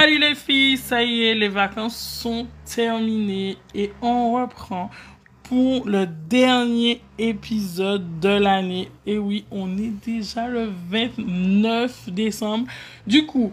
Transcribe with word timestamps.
Salut 0.00 0.18
les 0.18 0.34
filles, 0.34 0.78
ça 0.78 1.02
y 1.02 1.26
est, 1.26 1.34
les 1.34 1.48
vacances 1.48 1.98
sont 1.98 2.46
terminées 2.64 3.58
et 3.74 3.92
on 4.00 4.32
reprend 4.32 4.90
pour 5.42 5.86
le 5.86 6.06
dernier 6.06 7.02
épisode 7.18 8.18
de 8.18 8.30
l'année. 8.30 8.88
Et 9.06 9.18
oui, 9.18 9.44
on 9.50 9.76
est 9.76 9.92
déjà 10.02 10.48
le 10.48 10.70
29 10.88 12.08
décembre. 12.12 12.66
Du 13.06 13.26
coup, 13.26 13.52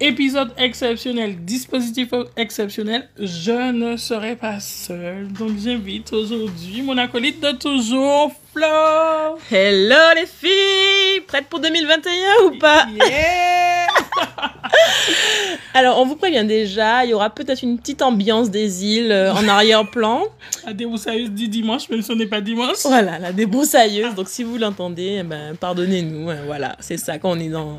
épisode 0.00 0.54
exceptionnel, 0.56 1.44
dispositif 1.44 2.08
exceptionnel, 2.38 3.10
je 3.18 3.72
ne 3.72 3.98
serai 3.98 4.34
pas 4.34 4.60
seule. 4.60 5.30
Donc 5.30 5.58
j'invite 5.58 6.10
aujourd'hui 6.14 6.80
mon 6.80 6.96
acolyte 6.96 7.42
de 7.42 7.50
toujours, 7.50 8.32
Flo. 8.54 9.36
Hello 9.50 10.14
les 10.14 10.26
filles, 10.26 11.20
prêtes 11.26 11.48
pour 11.50 11.60
2021 11.60 12.46
ou 12.46 12.58
pas? 12.58 12.86
Yeah 12.96 13.81
Alors, 15.74 15.98
on 15.98 16.04
vous 16.04 16.16
prévient 16.16 16.44
déjà, 16.44 17.04
il 17.04 17.10
y 17.10 17.14
aura 17.14 17.30
peut-être 17.30 17.62
une 17.62 17.78
petite 17.78 18.02
ambiance 18.02 18.50
des 18.50 18.84
îles 18.84 19.12
euh, 19.12 19.32
en 19.32 19.46
arrière-plan. 19.48 20.24
La 20.66 20.72
débroussailleuse 20.72 21.30
dit 21.30 21.48
dimanche, 21.48 21.88
même 21.88 22.02
si 22.02 22.08
ce 22.08 22.12
n'est 22.12 22.26
pas 22.26 22.40
dimanche. 22.40 22.76
Voilà, 22.84 23.18
la 23.18 23.32
débroussailleuse. 23.32 24.14
Donc, 24.14 24.28
si 24.28 24.44
vous 24.44 24.58
l'entendez, 24.58 25.18
eh 25.20 25.22
ben, 25.22 25.56
pardonnez-nous. 25.56 26.30
hein, 26.30 26.38
voilà, 26.46 26.76
c'est 26.80 26.98
ça 26.98 27.18
quand 27.18 27.30
on 27.30 27.38
est 27.40 27.48
dans, 27.48 27.78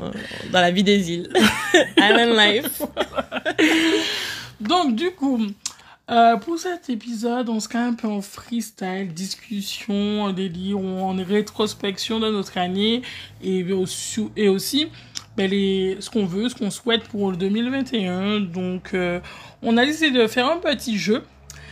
dans 0.52 0.60
la 0.60 0.70
vie 0.70 0.82
des 0.82 1.12
îles. 1.12 1.30
Island 1.96 2.36
life. 2.36 2.82
Donc, 4.60 4.94
du 4.96 5.10
coup, 5.12 5.40
euh, 6.10 6.36
pour 6.36 6.58
cet 6.58 6.90
épisode, 6.90 7.48
on 7.48 7.60
sera 7.60 7.78
un 7.78 7.94
peu 7.94 8.08
en 8.08 8.20
freestyle, 8.20 9.08
discussion, 9.14 10.30
délire, 10.32 10.78
en 10.78 11.16
rétrospection 11.16 12.20
de 12.20 12.28
notre 12.30 12.58
année 12.58 13.00
et 13.42 13.64
et 14.36 14.48
aussi 14.48 14.88
ben, 15.36 15.50
les, 15.50 15.96
ce 16.00 16.10
qu'on 16.10 16.26
veut, 16.26 16.48
ce 16.48 16.54
qu'on 16.54 16.70
souhaite 16.70 17.04
pour 17.04 17.30
le 17.30 17.36
2021. 17.36 18.40
Donc, 18.40 18.94
euh, 18.94 19.20
on 19.62 19.76
a 19.76 19.84
décidé 19.84 20.10
de 20.10 20.26
faire 20.26 20.48
un 20.48 20.58
petit 20.58 20.98
jeu. 20.98 21.24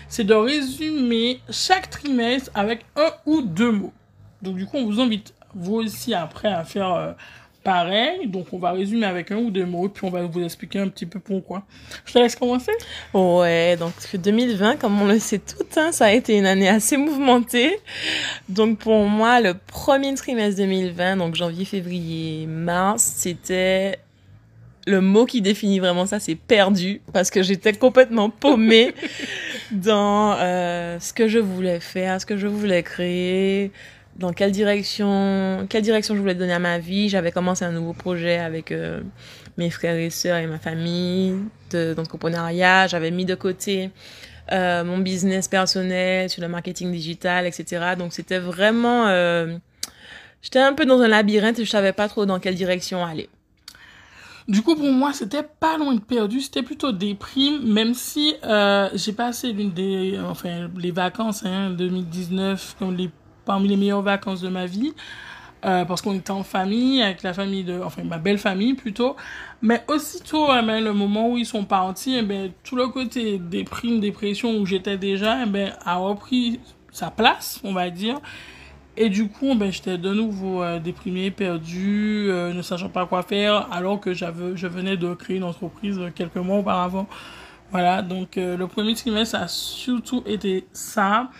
C'est 0.08 0.24
de 0.24 0.34
résumer 0.34 1.41
chaque 1.50 1.88
trimestre 1.88 2.50
avec 2.55 2.84
un 2.96 3.10
ou 3.24 3.42
deux 3.42 3.72
mots. 3.72 3.92
Donc, 4.42 4.56
du 4.56 4.66
coup, 4.66 4.77
on 4.77 4.86
vous 4.86 5.00
invite, 5.00 5.34
vous 5.55 5.77
aussi, 5.77 6.12
après, 6.14 6.48
à 6.48 6.64
faire 6.64 6.92
euh, 6.92 7.12
pareil. 7.62 8.27
Donc, 8.27 8.46
on 8.52 8.58
va 8.58 8.72
résumer 8.72 9.06
avec 9.06 9.30
un 9.30 9.36
ou 9.36 9.50
deux 9.50 9.66
mots, 9.66 9.88
puis 9.88 10.05
on 10.05 10.10
va 10.10 10.22
vous 10.22 10.42
expliquer 10.42 10.78
un 10.78 10.88
petit 10.88 11.06
peu 11.06 11.18
pourquoi. 11.18 11.62
Je 12.05 12.12
te 12.12 12.18
laisse 12.18 12.36
commencer. 12.36 12.72
Ouais, 13.14 13.77
donc 13.77 13.92
2020, 14.12 14.77
comme 14.77 15.00
on 15.00 15.06
le 15.06 15.18
sait 15.18 15.38
tout, 15.38 15.66
hein, 15.77 15.92
ça 15.92 16.06
a 16.06 16.12
été 16.12 16.36
une 16.36 16.46
année 16.46 16.68
assez 16.68 16.96
mouvementée. 16.96 17.78
Donc 18.48 18.78
pour 18.78 19.05
moi, 19.05 19.40
le 19.40 19.55
premier 19.55 20.14
trimestre 20.14 20.60
2020, 20.60 21.16
donc 21.16 21.34
janvier, 21.34 21.64
février, 21.64 22.46
mars, 22.46 23.02
c'était 23.16 23.98
le 24.86 25.00
mot 25.00 25.27
qui 25.27 25.40
définit 25.40 25.78
vraiment 25.78 26.06
ça, 26.06 26.18
c'est 26.18 26.34
perdu, 26.34 27.00
parce 27.12 27.30
que 27.30 27.42
j'étais 27.42 27.72
complètement 27.72 28.30
paumée 28.30 28.94
dans 29.70 30.34
euh, 30.38 30.98
ce 30.98 31.12
que 31.12 31.28
je 31.28 31.38
voulais 31.38 31.80
faire, 31.80 32.20
ce 32.20 32.27
que 32.27 32.36
je 32.36 32.46
voulais 32.46 32.83
créer, 32.83 33.70
dans 34.17 34.33
quelle 34.33 34.52
direction, 34.52 35.67
quelle 35.68 35.83
direction 35.83 36.14
je 36.14 36.20
voulais 36.20 36.34
donner 36.34 36.52
à 36.52 36.58
ma 36.58 36.78
vie? 36.78 37.08
J'avais 37.08 37.33
commencé 37.33 37.64
un 37.64 37.73
nouveau 37.73 37.92
projet 37.92 38.39
avec 38.39 38.70
euh, 38.70 39.00
mes 39.56 39.70
frères 39.70 39.96
et 39.96 40.11
sœurs 40.11 40.39
et 40.39 40.46
ma 40.46 40.58
famille 40.58 41.34
de- 41.70 41.95
d'entrepreneuriat. 41.95 42.86
J'avais 42.89 43.11
mis 43.11 43.24
de 43.24 43.34
côté 43.34 43.90
euh, 44.52 44.84
mon 44.84 44.98
business 44.98 45.48
personnel 45.48 46.28
sur 46.28 46.42
le 46.42 46.48
marketing 46.48 46.92
digital, 46.92 47.46
etc. 47.46 47.95
Donc 47.98 48.12
c'était 48.12 48.39
vraiment, 48.39 49.06
euh, 49.06 49.56
j'étais 50.42 50.61
un 50.61 50.74
peu 50.74 50.84
dans 50.84 51.01
un 51.01 51.08
labyrinthe 51.08 51.58
et 51.58 51.64
je 51.64 51.70
savais 51.70 51.92
pas 51.92 52.08
trop 52.08 52.27
dans 52.27 52.39
quelle 52.39 52.55
direction 52.55 53.05
aller. 53.05 53.28
Du 54.48 54.61
coup, 54.62 54.74
pour 54.74 54.90
moi, 54.90 55.12
c'était 55.12 55.45
pas 55.45 55.78
loin 55.78 55.95
de 55.95 56.01
perdu, 56.01 56.40
c'était 56.40 56.64
plutôt 56.64 56.90
déprime, 56.90 57.62
même 57.62 57.95
si 57.95 58.34
euh, 58.42 58.89
j'ai 58.95 59.12
passé 59.12 59.52
l'une 59.52 59.70
des, 59.70 60.18
enfin, 60.20 60.68
les 60.77 60.90
vacances, 60.90 61.45
hein, 61.45 61.70
2019, 61.70 62.74
comme 62.78 62.96
les, 62.96 63.08
parmi 63.45 63.69
les 63.69 63.77
meilleures 63.77 64.03
vacances 64.03 64.41
de 64.41 64.48
ma 64.48 64.67
vie, 64.67 64.92
euh, 65.64 65.85
parce 65.85 66.03
qu'on 66.03 66.14
était 66.14 66.33
en 66.33 66.42
famille, 66.42 67.03
avec 67.03 67.23
la 67.23 67.33
famille 67.33 67.64
de, 67.64 67.80
enfin, 67.83 68.03
ma 68.03 68.19
belle 68.19 68.39
famille 68.39 68.75
plutôt, 68.75 69.17
mais 69.61 69.85
aussitôt, 69.89 70.48
eh 70.58 70.64
ben, 70.64 70.83
le 70.83 70.92
moment 70.92 71.30
où 71.30 71.36
ils 71.39 71.47
sont 71.47 71.64
partis, 71.64 72.17
eh 72.17 72.23
ben, 72.23 72.51
tout 72.64 72.77
le 72.77 72.89
côté 72.89 73.39
déprime, 73.39 74.01
dépression 74.01 74.57
où 74.57 74.67
j'étais 74.67 74.98
déjà, 74.98 75.45
eh 75.45 75.47
ben, 75.47 75.73
a 75.85 75.97
repris 75.97 76.58
sa 76.91 77.11
place, 77.11 77.61
on 77.64 77.73
va 77.73 77.91
dire. 77.91 78.20
Et 78.97 79.08
du 79.08 79.29
coup, 79.29 79.55
ben, 79.55 79.73
j'étais 79.73 79.97
de 79.97 80.13
nouveau 80.13 80.63
euh, 80.63 80.79
déprimé, 80.79 81.31
perdu, 81.31 82.27
euh, 82.29 82.52
ne 82.52 82.61
sachant 82.61 82.91
pas 82.91 83.07
quoi 83.07 83.23
faire, 83.23 83.73
alors 83.73 84.01
que 84.01 84.13
j'avais, 84.13 84.55
je 84.57 84.67
venais 84.67 84.97
de 84.98 85.14
créer 85.14 85.36
une 85.39 85.45
entreprise 85.45 85.98
euh, 85.98 86.11
quelques 86.14 86.36
mois 86.36 86.58
auparavant. 86.58 87.07
Voilà, 87.70 88.02
donc 88.02 88.36
euh, 88.36 88.55
le 88.55 88.67
premier 88.67 88.95
trimestre 88.95 89.36
a 89.36 89.48
surtout 89.48 90.23
été 90.27 90.67
ça. 90.73 91.31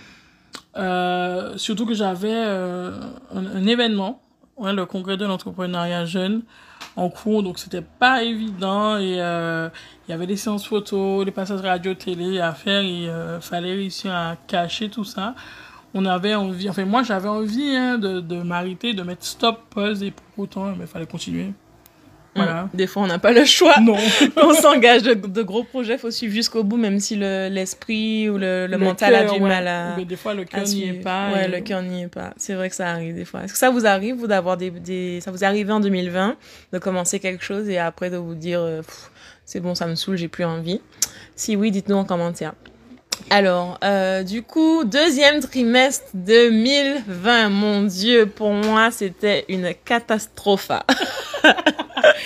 Euh, 0.77 1.57
surtout 1.57 1.87
que 1.87 1.95
j'avais 1.95 2.33
euh, 2.33 2.99
un, 3.35 3.47
un 3.47 3.67
événement, 3.67 4.23
ouais, 4.57 4.73
le 4.73 4.87
congrès 4.87 5.17
de 5.17 5.27
l'entrepreneuriat 5.27 6.07
jeune 6.07 6.43
en 6.97 7.11
cours, 7.11 7.43
donc 7.43 7.59
c'était 7.59 7.83
pas 7.83 8.23
évident 8.23 8.97
et 8.97 9.21
euh, 9.21 9.69
il 10.07 10.11
y 10.11 10.15
avait 10.15 10.27
des 10.27 10.37
séances 10.37 10.67
photos, 10.67 11.25
des 11.25 11.31
passages 11.31 11.61
radio, 11.61 11.95
télé 11.95 12.41
à 12.41 12.53
faire 12.53 12.83
et 12.83 13.09
euh, 13.09 13.41
fallait 13.41 13.73
réussir 13.75 14.13
à 14.15 14.37
cacher 14.47 14.89
tout 14.89 15.05
ça 15.05 15.35
on 15.95 16.05
avait 16.07 16.35
envie, 16.35 16.69
enfin 16.71 16.85
moi 16.85 17.03
j'avais 17.03 17.29
envie 17.29 17.77
hein, 17.77 17.99
de, 17.99 18.21
de 18.21 18.37
m'arrêter, 18.43 18.95
de 18.95 19.03
mettre 19.03 19.25
stop, 19.25 19.61
pause 19.71 20.03
et 20.03 20.11
pour 20.11 20.45
autant, 20.45 20.75
il 20.79 20.87
fallait 20.87 21.07
continuer. 21.07 21.53
Voilà. 22.35 22.63
Mm. 22.65 22.71
Des 22.75 22.87
fois, 22.87 23.03
on 23.03 23.07
n'a 23.07 23.19
pas 23.19 23.33
le 23.33 23.45
choix. 23.45 23.79
Non. 23.81 23.97
On 24.43 24.55
s'engage 24.55 25.03
de, 25.03 25.13
de 25.15 25.43
gros 25.43 25.65
projets, 25.65 25.99
faut 25.99 26.11
suivre 26.11 26.33
jusqu'au 26.33 26.65
bout, 26.65 26.79
même 26.79 26.99
si 26.99 27.15
le- 27.17 27.49
l'esprit 27.51 28.29
ou 28.31 28.39
le, 28.39 28.67
le 28.67 28.79
mental 28.79 29.15
a 29.15 29.25
du 29.25 29.33
ouais. 29.33 29.41
mal 29.41 29.69
à, 29.69 29.97
Mais 29.97 30.05
des 30.07 30.17
fois 30.17 30.33
le 30.33 30.45
cœur 30.45 30.63
n'y 30.65 30.89
est 30.89 30.93
pas. 30.95 31.31
Ouais, 31.33 31.45
et- 31.45 31.49
le 31.49 31.61
cœur 31.61 31.83
n'y 31.83 32.05
est 32.05 32.09
pas. 32.09 32.33
C'est 32.39 32.55
vrai 32.55 32.71
que 32.71 32.75
ça 32.75 32.89
arrive 32.89 33.15
des 33.15 33.27
fois. 33.27 33.43
Est-ce 33.45 33.53
que 33.53 33.59
ça 33.59 33.69
vous 33.71 33.85
arrive, 33.87 34.15
vous, 34.17 34.27
d'avoir 34.27 34.57
des, 34.57 34.71
des, 34.71 35.21
ça 35.21 35.31
vous 35.31 35.45
est 35.45 35.47
arrivé 35.47 35.73
en 35.73 35.81
2020, 35.81 36.37
de 36.73 36.79
commencer 36.79 37.21
quelque 37.21 37.45
chose 37.45 37.69
et 37.69 37.77
après 37.79 38.09
de 38.09 38.17
vous 38.17 38.35
dire, 38.35 38.61
euh, 38.61 38.81
c'est 39.45 39.61
bon, 39.61 39.75
ça 39.75 39.87
me 39.87 39.95
saoule, 39.95 40.17
j'ai 40.17 40.29
plus 40.29 40.45
envie? 40.45 40.81
Si 41.37 41.55
oui, 41.57 41.71
dites-nous 41.71 41.97
en 41.97 42.05
commentaire. 42.05 42.55
Alors, 43.31 43.79
euh, 43.85 44.23
du 44.23 44.43
coup, 44.43 44.85
deuxième 44.85 45.41
trimestre 45.41 46.07
2020, 46.15 47.51
mon 47.51 47.83
Dieu, 47.83 48.27
pour 48.27 48.51
moi, 48.53 48.91
c'était 48.91 49.45
une 49.49 49.75
catastrophe. 49.85 50.71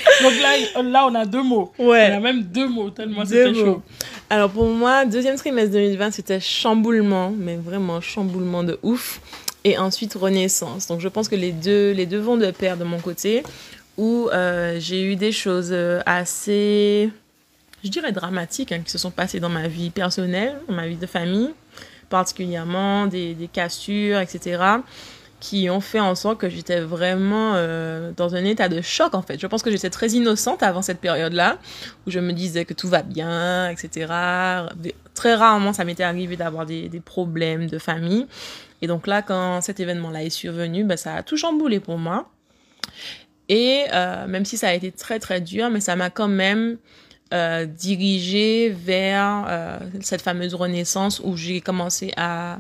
Donc 0.22 0.32
là, 0.40 0.82
là, 0.82 1.06
on 1.10 1.14
a 1.14 1.24
deux 1.24 1.42
mots. 1.42 1.72
Ouais. 1.78 2.10
On 2.12 2.16
a 2.16 2.20
même 2.20 2.42
deux 2.42 2.68
mots, 2.68 2.90
tellement 2.90 3.24
c'était 3.24 3.54
chaud. 3.54 3.82
Alors 4.30 4.50
pour 4.50 4.66
moi, 4.66 5.04
deuxième 5.04 5.36
trimestre 5.36 5.72
2020, 5.72 6.10
c'était 6.10 6.40
chamboulement, 6.40 7.32
mais 7.36 7.56
vraiment 7.56 8.00
chamboulement 8.00 8.64
de 8.64 8.78
ouf. 8.82 9.20
Et 9.64 9.78
ensuite 9.78 10.14
renaissance. 10.14 10.86
Donc 10.86 11.00
je 11.00 11.08
pense 11.08 11.28
que 11.28 11.34
les 11.34 11.50
deux, 11.50 11.90
les 11.90 12.06
deux 12.06 12.20
vont 12.20 12.36
de 12.36 12.48
pair 12.52 12.76
de 12.76 12.84
mon 12.84 13.00
côté, 13.00 13.42
où 13.96 14.28
euh, 14.32 14.76
j'ai 14.78 15.02
eu 15.02 15.16
des 15.16 15.32
choses 15.32 15.70
euh, 15.72 16.00
assez, 16.06 17.10
je 17.82 17.88
dirais 17.88 18.12
dramatiques, 18.12 18.70
hein, 18.70 18.80
qui 18.84 18.92
se 18.92 18.98
sont 18.98 19.10
passées 19.10 19.40
dans 19.40 19.48
ma 19.48 19.66
vie 19.66 19.90
personnelle, 19.90 20.54
dans 20.68 20.74
ma 20.74 20.86
vie 20.86 20.94
de 20.94 21.06
famille, 21.06 21.50
particulièrement 22.08 23.08
des, 23.08 23.34
des 23.34 23.48
cassures, 23.48 24.20
etc 24.20 24.78
qui 25.40 25.68
ont 25.68 25.80
fait 25.80 26.00
en 26.00 26.14
sorte 26.14 26.38
que 26.38 26.48
j'étais 26.48 26.80
vraiment 26.80 27.52
euh, 27.54 28.12
dans 28.16 28.34
un 28.34 28.44
état 28.44 28.68
de 28.68 28.80
choc 28.80 29.14
en 29.14 29.22
fait. 29.22 29.38
Je 29.38 29.46
pense 29.46 29.62
que 29.62 29.70
j'étais 29.70 29.90
très 29.90 30.08
innocente 30.10 30.62
avant 30.62 30.82
cette 30.82 31.00
période-là, 31.00 31.58
où 32.06 32.10
je 32.10 32.20
me 32.20 32.32
disais 32.32 32.64
que 32.64 32.74
tout 32.74 32.88
va 32.88 33.02
bien, 33.02 33.68
etc. 33.68 34.12
Très 35.14 35.34
rarement, 35.34 35.72
ça 35.72 35.84
m'était 35.84 36.04
arrivé 36.04 36.36
d'avoir 36.36 36.64
des, 36.64 36.88
des 36.88 37.00
problèmes 37.00 37.66
de 37.66 37.78
famille. 37.78 38.26
Et 38.82 38.86
donc 38.86 39.06
là, 39.06 39.22
quand 39.22 39.60
cet 39.60 39.80
événement-là 39.80 40.24
est 40.24 40.30
survenu, 40.30 40.84
ben, 40.84 40.96
ça 40.96 41.14
a 41.14 41.22
tout 41.22 41.36
chamboulé 41.36 41.80
pour 41.80 41.98
moi. 41.98 42.30
Et 43.48 43.84
euh, 43.92 44.26
même 44.26 44.44
si 44.44 44.56
ça 44.56 44.68
a 44.68 44.72
été 44.72 44.90
très 44.90 45.18
très 45.18 45.40
dur, 45.40 45.70
mais 45.70 45.80
ça 45.80 45.96
m'a 45.96 46.10
quand 46.10 46.28
même 46.28 46.78
euh, 47.32 47.66
dirigé 47.66 48.70
vers 48.70 49.80
cette 50.00 50.22
fameuse 50.22 50.54
renaissance 50.54 51.20
où 51.22 51.36
j'ai 51.36 51.60
commencé 51.60 52.12
à 52.16 52.58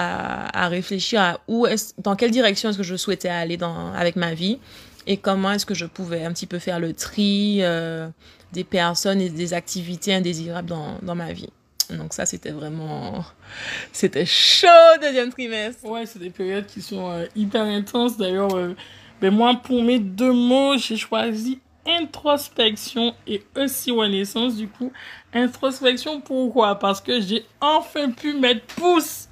à, 0.00 0.68
réfléchir 0.68 1.20
à 1.20 1.40
où 1.48 1.66
est 1.66 1.94
dans 1.98 2.14
quelle 2.14 2.30
direction 2.30 2.70
est-ce 2.70 2.78
que 2.78 2.84
je 2.84 2.96
souhaitais 2.96 3.28
aller 3.28 3.56
dans, 3.56 3.92
avec 3.92 4.16
ma 4.16 4.34
vie 4.34 4.58
et 5.06 5.16
comment 5.16 5.52
est-ce 5.52 5.66
que 5.66 5.74
je 5.74 5.86
pouvais 5.86 6.24
un 6.24 6.32
petit 6.32 6.46
peu 6.46 6.58
faire 6.58 6.78
le 6.78 6.92
tri 6.92 7.58
euh, 7.62 8.08
des 8.52 8.64
personnes 8.64 9.20
et 9.20 9.30
des 9.30 9.54
activités 9.54 10.14
indésirables 10.14 10.68
dans, 10.68 10.98
dans 11.02 11.14
ma 11.14 11.32
vie. 11.32 11.48
Donc 11.90 12.12
ça, 12.12 12.26
c'était 12.26 12.50
vraiment... 12.50 13.24
C'était 13.92 14.26
chaud, 14.26 14.68
deuxième 15.00 15.30
trimestre. 15.30 15.84
Ouais, 15.84 16.04
c'est 16.04 16.18
des 16.18 16.30
périodes 16.30 16.66
qui 16.66 16.82
sont 16.82 17.10
euh, 17.10 17.26
hyper 17.34 17.62
intenses. 17.62 18.18
D'ailleurs, 18.18 18.54
euh, 18.54 18.74
ben 19.20 19.32
moi, 19.32 19.58
pour 19.64 19.82
mes 19.82 19.98
deux 19.98 20.32
mots, 20.32 20.76
j'ai 20.76 20.96
choisi 20.96 21.58
introspection 21.86 23.14
et 23.26 23.42
aussi 23.56 23.90
renaissance. 23.90 24.56
Du 24.56 24.68
coup, 24.68 24.92
introspection, 25.32 26.20
pourquoi? 26.20 26.78
Parce 26.78 27.00
que 27.00 27.20
j'ai 27.20 27.46
enfin 27.60 28.10
pu 28.10 28.34
mettre 28.34 28.66
pouce. 28.74 29.27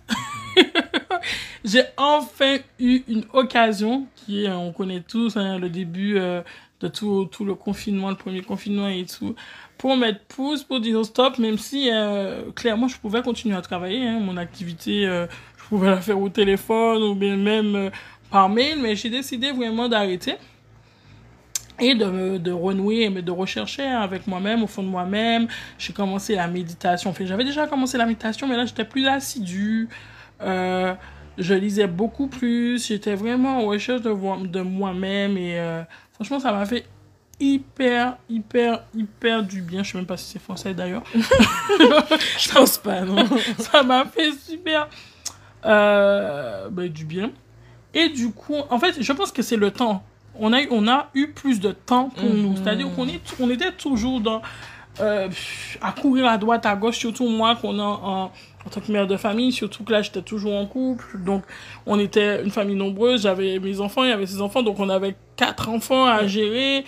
J'ai 1.66 1.82
enfin 1.96 2.58
eu 2.78 3.02
une 3.08 3.24
occasion 3.32 4.06
qui 4.14 4.44
est, 4.44 4.50
on 4.50 4.72
connaît 4.72 5.00
tous, 5.00 5.36
hein, 5.36 5.58
le 5.58 5.68
début 5.68 6.16
euh, 6.16 6.40
de 6.80 6.88
tout, 6.88 7.28
tout 7.30 7.44
le 7.44 7.54
confinement, 7.56 8.08
le 8.10 8.16
premier 8.16 8.40
confinement 8.40 8.88
et 8.88 9.04
tout, 9.04 9.34
pour 9.76 9.96
mettre 9.96 10.20
pouce, 10.28 10.62
pour 10.62 10.80
dire 10.80 11.04
stop, 11.04 11.38
même 11.38 11.58
si 11.58 11.90
euh, 11.92 12.52
clairement 12.52 12.86
je 12.86 12.96
pouvais 12.98 13.20
continuer 13.20 13.56
à 13.56 13.62
travailler, 13.62 14.06
hein, 14.06 14.20
mon 14.20 14.36
activité, 14.36 15.06
euh, 15.06 15.26
je 15.58 15.64
pouvais 15.64 15.90
la 15.90 16.00
faire 16.00 16.20
au 16.20 16.28
téléphone 16.28 17.02
ou 17.02 17.14
bien 17.16 17.36
même 17.36 17.90
par 18.30 18.48
mail, 18.48 18.78
mais 18.80 18.94
j'ai 18.94 19.10
décidé 19.10 19.50
vraiment 19.50 19.88
d'arrêter 19.88 20.36
et 21.80 21.94
de, 21.94 22.38
de 22.38 22.52
renouer, 22.52 23.10
mais 23.10 23.22
de 23.22 23.30
rechercher 23.30 23.82
avec 23.82 24.26
moi-même, 24.26 24.62
au 24.62 24.66
fond 24.66 24.82
de 24.82 24.88
moi-même. 24.88 25.48
J'ai 25.78 25.92
commencé 25.92 26.34
la 26.34 26.46
méditation. 26.46 27.10
Enfin, 27.10 27.26
j'avais 27.26 27.44
déjà 27.44 27.66
commencé 27.66 27.98
la 27.98 28.06
méditation, 28.06 28.48
mais 28.48 28.56
là, 28.56 28.64
j'étais 28.64 28.84
plus 28.84 29.06
assidue. 29.06 29.88
Euh, 30.40 30.94
je 31.38 31.54
lisais 31.54 31.86
beaucoup 31.86 32.26
plus. 32.26 32.86
J'étais 32.86 33.14
vraiment 33.14 33.58
en 33.58 33.66
recherche 33.66 34.02
de, 34.02 34.46
de 34.46 34.60
moi-même. 34.60 35.36
Et 35.36 35.58
euh, 35.58 35.82
franchement, 36.14 36.40
ça 36.40 36.52
m'a 36.52 36.66
fait 36.66 36.86
hyper, 37.38 38.16
hyper, 38.28 38.82
hyper 38.94 39.42
du 39.42 39.62
bien. 39.62 39.82
Je 39.82 39.92
sais 39.92 39.98
même 39.98 40.06
pas 40.06 40.16
si 40.16 40.32
c'est 40.32 40.42
français 40.42 40.74
d'ailleurs. 40.74 41.04
je 41.14 42.52
pense 42.52 42.78
pas, 42.78 43.02
non. 43.02 43.26
ça 43.58 43.82
m'a 43.82 44.04
fait 44.06 44.32
super 44.32 44.88
euh, 45.64 46.68
ben, 46.70 46.88
du 46.88 47.04
bien. 47.04 47.30
Et 47.94 48.08
du 48.08 48.30
coup, 48.30 48.56
en 48.70 48.78
fait, 48.78 49.02
je 49.02 49.12
pense 49.12 49.32
que 49.32 49.42
c'est 49.42 49.56
le 49.56 49.70
temps 49.70 50.02
on 50.38 50.52
a, 50.52 50.60
on 50.70 50.88
a 50.88 51.08
eu 51.14 51.28
plus 51.28 51.60
de 51.60 51.72
temps 51.72 52.10
pour 52.10 52.28
nous. 52.28 52.50
Mhm. 52.50 52.56
C'est-à-dire 52.56 52.94
qu'on 52.94 53.06
on 53.40 53.50
était 53.50 53.72
toujours 53.72 54.20
dans, 54.20 54.42
euh, 55.00 55.28
à 55.80 55.92
courir 55.92 56.26
à 56.26 56.38
droite, 56.38 56.66
à 56.66 56.76
gauche, 56.76 56.98
surtout 56.98 57.28
moi, 57.28 57.56
qu'on 57.56 57.78
a 57.78 57.82
en, 57.82 58.32
en, 58.66 58.70
tant 58.70 58.80
que 58.80 58.90
mère 58.90 59.06
de 59.06 59.16
famille, 59.16 59.52
surtout 59.52 59.84
que 59.84 59.92
là, 59.92 60.02
j'étais 60.02 60.22
toujours 60.22 60.54
en 60.54 60.66
couple. 60.66 61.22
Donc, 61.22 61.44
on 61.86 61.98
était 61.98 62.42
une 62.42 62.50
famille 62.50 62.76
nombreuse. 62.76 63.22
J'avais 63.22 63.58
mes 63.58 63.80
enfants, 63.80 64.04
il 64.04 64.10
y 64.10 64.12
avait 64.12 64.26
ses 64.26 64.40
enfants. 64.40 64.62
Donc, 64.62 64.80
on 64.80 64.88
avait 64.88 65.16
quatre 65.36 65.68
enfants 65.68 66.06
à 66.06 66.26
gérer 66.26 66.84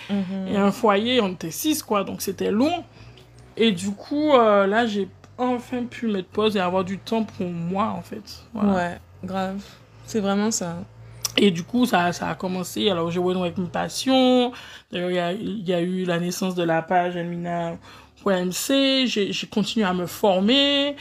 et 0.47 0.57
un 0.57 0.71
foyer. 0.71 1.21
On 1.21 1.29
était 1.29 1.51
six, 1.51 1.81
quoi. 1.83 2.03
Donc, 2.03 2.21
c'était 2.21 2.51
long. 2.51 2.83
Et 3.57 3.71
du 3.71 3.91
coup, 3.91 4.33
euh, 4.33 4.67
là, 4.67 4.85
j'ai 4.85 5.09
enfin 5.37 5.83
pu 5.85 6.07
mettre 6.07 6.29
pause 6.29 6.55
et 6.55 6.59
avoir 6.59 6.83
du 6.83 6.97
temps 6.97 7.23
pour 7.23 7.47
moi, 7.47 7.93
en 7.97 8.01
fait. 8.01 8.43
Ouais, 8.53 8.97
grave. 9.23 9.61
C'est 10.05 10.19
vraiment 10.19 10.51
ça. 10.51 10.77
Et 11.37 11.51
du 11.51 11.63
coup, 11.63 11.85
ça, 11.85 12.11
ça 12.11 12.29
a 12.29 12.35
commencé. 12.35 12.89
Alors, 12.89 13.11
j'ai 13.11 13.19
renoué 13.19 13.47
avec 13.47 13.57
une 13.57 13.69
passion. 13.69 14.51
D'ailleurs, 14.91 15.09
il 15.11 15.15
y 15.15 15.19
a, 15.19 15.31
il 15.31 15.67
y 15.67 15.73
a 15.73 15.81
eu 15.81 16.03
la 16.03 16.19
naissance 16.19 16.55
de 16.55 16.63
la 16.63 16.81
page 16.81 17.15
Elmina.mc. 17.15 17.77
J'ai 19.07 19.47
continué 19.47 19.85
à 19.85 19.93
me 19.93 20.05
former. 20.05 20.95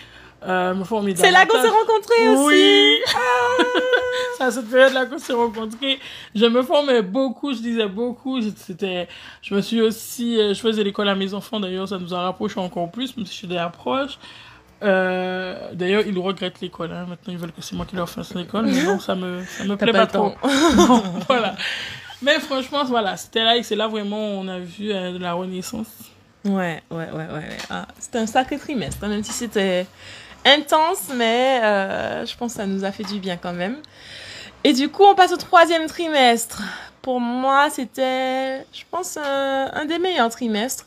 Euh, 0.47 0.75
C'est 1.17 1.31
là 1.31 1.47
qu'on 1.47 1.61
s'est 1.61 1.69
rencontrés 1.69 2.29
aussi. 2.29 2.45
Oui. 2.47 2.99
Ah. 3.15 3.65
c'est 4.37 4.45
à 4.45 4.51
cette 4.53 4.71
période-là 4.71 5.07
qu'on 5.07 5.19
s'est 5.19 5.33
rencontrés. 5.33 5.99
Je 6.35 6.47
me 6.47 6.63
formais 6.63 7.03
beaucoup, 7.03 7.53
je 7.53 7.59
disais 7.59 7.89
beaucoup. 7.89 8.41
C'était, 8.57 9.09
je 9.43 9.55
me 9.55 9.61
suis 9.61 9.81
aussi, 9.81 10.39
euh, 10.39 10.55
je 10.55 10.61
faisais 10.61 10.85
l'école 10.85 11.09
à 11.09 11.17
mes 11.17 11.35
enfants. 11.35 11.59
D'ailleurs, 11.59 11.89
ça 11.89 11.99
nous 11.99 12.15
a 12.15 12.21
rapprochés 12.21 12.61
encore 12.61 12.91
plus, 12.91 13.17
même 13.17 13.27
si 13.27 13.33
je 13.33 13.39
suis 13.39 13.49
des 13.49 13.57
approches. 13.57 14.19
Euh, 14.85 15.71
D'ailleurs, 15.73 16.05
ils 16.07 16.17
regrettent 16.19 16.61
l'école. 16.61 16.93
Hein. 16.93 17.07
Maintenant, 17.09 17.33
ils 17.33 17.39
veulent 17.39 17.53
que 17.53 17.63
c'est 17.63 17.75
moi 17.75 17.85
qui 17.85 17.97
leur 17.97 18.09
fasse 18.09 18.33
l'école. 18.35 18.67
Mais 18.67 18.85
bon, 18.85 19.01
ça 19.01 19.17
me, 19.17 19.43
ça 19.45 19.65
me 19.65 19.77
plaît 19.77 19.93
pas, 19.93 20.07
trop. 20.07 20.35
voilà. 21.27 21.57
Mais 22.23 22.39
franchement, 22.41 22.85
voilà, 22.85 23.17
c'était 23.17 23.45
là 23.45 23.57
et 23.57 23.63
c'est 23.63 23.77
là 23.77 23.87
vraiment 23.87 24.19
on 24.19 24.49
a 24.49 24.59
vu 24.59 24.91
euh, 24.91 25.19
la 25.19 25.35
renaissance. 25.35 25.87
Ouais, 26.45 26.83
ouais, 26.91 27.11
ouais, 27.13 27.27
ouais. 27.33 27.57
Ah, 27.71 27.87
c'était 27.99 28.19
un 28.19 28.27
sacré 28.27 28.59
trimestre, 28.59 28.99
hein, 29.03 29.09
même 29.09 29.23
si 29.23 29.33
c'était 29.33 29.87
intense, 30.55 31.11
mais 31.15 31.61
euh, 31.63 32.27
je 32.27 32.37
pense 32.37 32.53
que 32.53 32.59
ça 32.59 32.67
nous 32.67 32.85
a 32.85 32.93
fait 32.93 33.05
du 33.05 33.19
bien 33.19 33.37
quand 33.37 33.53
même. 33.53 33.77
Et 34.65 34.73
du 34.73 34.89
coup, 34.89 35.05
on 35.05 35.15
passe 35.15 35.33
au 35.33 35.37
troisième 35.37 35.87
trimestre. 35.87 36.63
Pour 37.03 37.21
moi, 37.21 37.71
c'était, 37.71 38.61
je 38.73 38.83
pense, 38.91 39.17
un 39.17 39.85
des 39.87 39.99
meilleurs 39.99 40.31
trimestres 40.31 40.87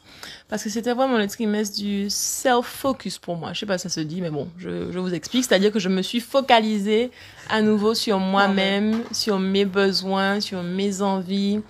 parce 0.52 0.66
que 0.66 0.70
c'était 0.70 0.92
vraiment 0.92 1.18
le 1.18 1.28
trimestre 1.28 1.78
du 1.78 2.10
self-focus 2.10 3.20
pour 3.20 3.38
moi. 3.38 3.54
Je 3.54 3.60
sais 3.62 3.66
pas 3.66 3.78
si 3.78 3.84
ça 3.84 3.90
se 3.90 4.02
dit, 4.02 4.20
mais 4.20 4.30
bon, 4.30 4.50
je, 4.58 4.92
je 4.92 5.00
vous 5.00 5.14
explique. 5.14 5.46
C'est-à-dire 5.46 5.72
que 5.72 5.80
je 5.80 5.88
me 5.88 6.02
suis 6.02 6.20
focalisée 6.20 7.10
à 7.50 7.62
nouveau 7.62 7.94
sur 7.94 8.20
moi-même, 8.20 9.02
sur 9.14 9.40
mes 9.40 9.64
besoins, 9.64 10.42
sur 10.42 10.62
mes 10.62 11.02
envies. 11.02 11.62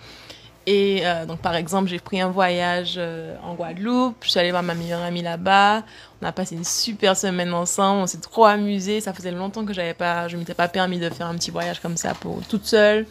Et 0.68 1.02
euh, 1.06 1.26
donc, 1.26 1.40
par 1.40 1.56
exemple, 1.56 1.90
j'ai 1.90 2.00
pris 2.00 2.22
un 2.22 2.30
voyage 2.30 2.96
euh, 2.98 3.36
en 3.44 3.56
Guadeloupe. 3.56 4.18
Je 4.22 4.30
suis 4.30 4.40
allée 4.40 4.52
voir 4.52 4.62
ma 4.62 4.76
meilleure 4.76 5.02
amie 5.02 5.24
là-bas. 5.24 5.84
On 6.22 6.26
a 6.26 6.32
passé 6.32 6.56
une 6.56 6.64
super 6.64 7.18
semaine 7.18 7.54
ensemble. 7.54 8.02
On 8.02 8.08
s'est 8.08 8.20
trop 8.20 8.46
amusé. 8.46 9.02
Ça 9.02 9.12
faisait 9.14 9.32
longtemps 9.32 9.66
que 9.66 9.74
j'avais 9.74 9.96
pas, 9.96 10.28
je 10.28 10.38
m'étais 10.38 10.54
pas 10.54 10.68
permis 10.68 11.00
de 11.00 11.10
faire 11.10 11.28
un 11.28 11.36
petit 11.36 11.52
voyage 11.52 11.80
comme 11.80 11.98
ça 11.98 12.14
pour 12.14 12.42
toute 12.48 12.66
seule. 12.66 13.08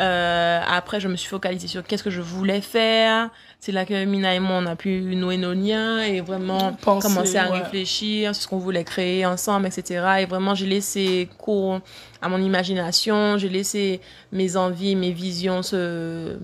Euh, 0.00 0.60
après, 0.68 1.00
je 1.00 1.08
me 1.08 1.16
suis 1.16 1.28
focalisée 1.28 1.68
sur 1.68 1.82
qu'est-ce 1.82 2.02
que 2.02 2.10
je 2.10 2.20
voulais 2.20 2.60
faire. 2.60 3.30
C'est 3.60 3.72
là 3.72 3.86
que 3.86 4.04
Mina 4.04 4.34
et 4.34 4.40
moi, 4.40 4.58
on 4.58 4.66
a 4.66 4.76
pu 4.76 5.00
nouer 5.00 5.38
nos 5.38 5.54
liens 5.54 6.00
et 6.02 6.20
vraiment 6.20 6.76
commencer 6.82 7.36
à 7.36 7.46
réfléchir 7.46 8.34
sur 8.34 8.42
ce 8.44 8.48
qu'on 8.48 8.58
voulait 8.58 8.84
créer 8.84 9.24
ensemble, 9.24 9.66
etc. 9.66 10.18
Et 10.20 10.26
vraiment, 10.26 10.54
j'ai 10.54 10.66
laissé 10.66 11.28
cours 11.38 11.80
à 12.20 12.28
mon 12.28 12.38
imagination. 12.38 13.38
J'ai 13.38 13.48
laissé 13.48 14.00
mes 14.32 14.56
envies, 14.56 14.96
mes 14.96 15.12
visions 15.12 15.62
se, 15.62 16.36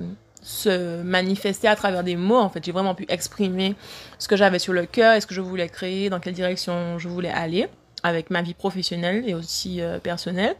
se 0.42 1.02
manifester 1.02 1.68
à 1.68 1.76
travers 1.76 2.02
des 2.02 2.16
mots. 2.16 2.38
En 2.38 2.48
fait, 2.48 2.64
j'ai 2.64 2.72
vraiment 2.72 2.94
pu 2.94 3.06
exprimer 3.08 3.74
ce 4.18 4.28
que 4.28 4.36
j'avais 4.36 4.58
sur 4.58 4.72
le 4.72 4.86
cœur 4.86 5.14
et 5.14 5.20
ce 5.20 5.26
que 5.26 5.34
je 5.34 5.40
voulais 5.40 5.68
créer, 5.68 6.10
dans 6.10 6.20
quelle 6.20 6.34
direction 6.34 6.98
je 6.98 7.08
voulais 7.08 7.30
aller 7.30 7.68
avec 8.02 8.30
ma 8.30 8.42
vie 8.42 8.54
professionnelle 8.54 9.24
et 9.26 9.34
aussi 9.34 9.80
euh, 9.80 9.98
personnelle. 9.98 10.56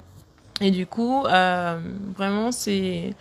Et 0.61 0.71
du 0.71 0.87
coup, 0.87 1.25
euh, 1.27 1.81
vraiment, 2.17 2.53
c'est, 2.53 3.15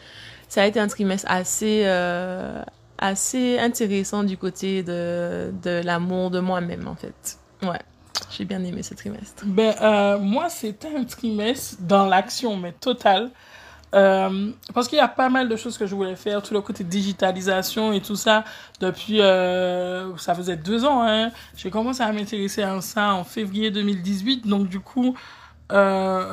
ça 0.47 0.61
a 0.61 0.65
été 0.67 0.79
un 0.79 0.87
trimestre 0.87 1.25
assez, 1.29 1.83
euh, 1.85 2.61
assez 2.99 3.57
intéressant 3.57 4.23
du 4.23 4.37
côté 4.37 4.83
de, 4.83 5.51
de 5.63 5.81
l'amour 5.83 6.29
de 6.29 6.39
moi-même, 6.39 6.87
en 6.87 6.95
fait. 6.95 7.39
Ouais. 7.63 7.79
J'ai 8.29 8.45
bien 8.45 8.63
aimé 8.63 8.83
ce 8.83 8.93
trimestre. 8.93 9.43
Ben, 9.45 10.17
moi, 10.19 10.49
c'était 10.49 10.95
un 10.95 11.03
trimestre 11.05 11.77
dans 11.81 12.05
l'action, 12.05 12.55
mais 12.55 12.71
total. 12.73 13.31
Euh, 13.93 14.51
parce 14.73 14.87
qu'il 14.87 14.97
y 14.97 15.01
a 15.01 15.07
pas 15.07 15.29
mal 15.29 15.49
de 15.49 15.55
choses 15.55 15.77
que 15.77 15.85
je 15.85 15.93
voulais 15.95 16.15
faire, 16.15 16.41
tout 16.41 16.53
le 16.53 16.61
côté 16.61 16.83
digitalisation 16.83 17.91
et 17.91 18.01
tout 18.01 18.15
ça, 18.15 18.45
depuis, 18.79 19.19
euh, 19.19 20.15
ça 20.17 20.33
faisait 20.33 20.55
deux 20.55 20.85
ans, 20.85 21.03
hein. 21.05 21.31
J'ai 21.57 21.69
commencé 21.69 22.01
à 22.01 22.11
m'intéresser 22.11 22.63
à 22.63 22.79
ça 22.79 23.13
en 23.13 23.23
février 23.23 23.69
2018, 23.69 24.47
donc 24.47 24.69
du 24.69 24.79
coup, 24.79 25.15
euh, 25.73 26.25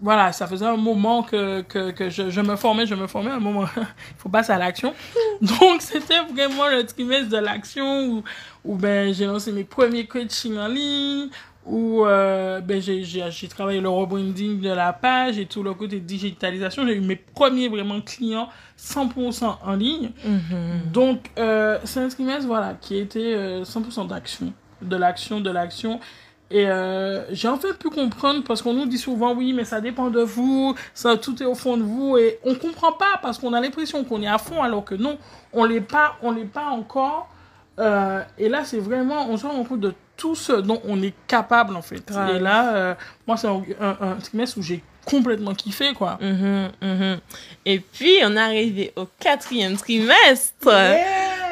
voilà, 0.00 0.32
ça 0.32 0.48
faisait 0.48 0.66
un 0.66 0.76
moment 0.76 1.22
que, 1.22 1.62
que, 1.62 1.92
que 1.92 2.10
je, 2.10 2.28
je, 2.28 2.40
me 2.40 2.56
formais, 2.56 2.86
je 2.86 2.94
me 2.96 3.06
formais, 3.06 3.30
un 3.30 3.38
moment, 3.38 3.66
il 3.76 4.16
faut 4.18 4.28
passer 4.28 4.52
à 4.52 4.58
l'action. 4.58 4.92
Donc, 5.40 5.80
c'était 5.80 6.20
vraiment 6.32 6.68
le 6.68 6.84
trimestre 6.84 7.28
de 7.28 7.36
l'action 7.38 8.06
où, 8.06 8.24
où 8.64 8.74
ben, 8.76 9.14
j'ai 9.14 9.26
lancé 9.26 9.52
mes 9.52 9.62
premiers 9.62 10.06
coachings 10.06 10.58
en 10.58 10.66
ligne, 10.66 11.28
où 11.64 12.04
euh, 12.04 12.60
ben, 12.60 12.80
j'ai 12.80 13.48
travaillé 13.48 13.80
le 13.80 13.88
rebranding 13.88 14.60
de 14.60 14.70
la 14.70 14.92
page 14.92 15.38
et 15.38 15.46
tout 15.46 15.62
le 15.62 15.74
côté 15.74 16.00
digitalisation. 16.00 16.86
J'ai 16.86 16.96
eu 16.96 17.00
mes 17.00 17.16
premiers 17.16 17.68
vraiment 17.68 18.00
clients 18.00 18.48
100% 18.78 19.56
en 19.64 19.74
ligne. 19.74 20.10
Mm-hmm. 20.26 20.90
Donc, 20.92 21.30
euh, 21.38 21.78
c'est 21.84 22.00
un 22.00 22.08
trimestre, 22.08 22.46
voilà, 22.46 22.74
qui 22.80 22.96
était 22.96 23.34
euh, 23.34 23.62
100% 23.62 24.08
d'action, 24.08 24.52
de 24.80 24.96
l'action, 24.96 25.40
de 25.40 25.50
l'action. 25.50 26.00
Et 26.52 26.66
euh, 26.66 27.24
j'ai 27.32 27.48
en 27.48 27.56
fait 27.56 27.72
pu 27.78 27.88
comprendre 27.88 28.44
parce 28.44 28.60
qu'on 28.60 28.74
nous 28.74 28.84
dit 28.84 28.98
souvent 28.98 29.34
oui, 29.34 29.54
mais 29.54 29.64
ça 29.64 29.80
dépend 29.80 30.10
de 30.10 30.20
vous, 30.20 30.74
ça 30.92 31.16
tout 31.16 31.42
est 31.42 31.46
au 31.46 31.54
fond 31.54 31.78
de 31.78 31.82
vous 31.82 32.18
et 32.18 32.40
on 32.44 32.54
comprend 32.56 32.92
pas 32.92 33.18
parce 33.22 33.38
qu'on 33.38 33.54
a 33.54 33.60
l'impression 33.60 34.04
qu'on 34.04 34.20
est 34.20 34.28
à 34.28 34.36
fond 34.36 34.62
alors 34.62 34.84
que 34.84 34.94
non, 34.94 35.16
on 35.54 35.64
l'est 35.64 35.80
pas, 35.80 36.16
on 36.22 36.30
l'est 36.30 36.44
pas 36.44 36.66
encore. 36.66 37.30
Euh, 37.78 38.22
et 38.36 38.50
là, 38.50 38.64
c'est 38.64 38.78
vraiment, 38.78 39.30
on 39.30 39.38
se 39.38 39.46
rend 39.46 39.64
compte 39.64 39.80
de 39.80 39.94
tout 40.16 40.34
ce 40.34 40.52
dont 40.52 40.80
on 40.86 41.02
est 41.02 41.14
capable 41.26 41.76
en 41.76 41.82
fait. 41.82 42.10
Et 42.34 42.38
là, 42.38 42.74
euh, 42.74 42.94
moi, 43.26 43.36
c'est 43.36 43.48
un, 43.48 43.62
un, 43.80 44.14
trimestre 44.16 44.58
où 44.58 44.62
j'ai 44.62 44.82
complètement 45.04 45.54
kiffé 45.54 45.94
quoi. 45.94 46.18
Mm 46.20 46.70
-hmm, 46.80 47.18
Et 47.64 47.80
puis, 47.80 48.14
on 48.24 48.36
est 48.36 48.40
arrivé 48.40 48.92
au 48.96 49.06
quatrième 49.18 49.76
trimestre. 49.76 50.68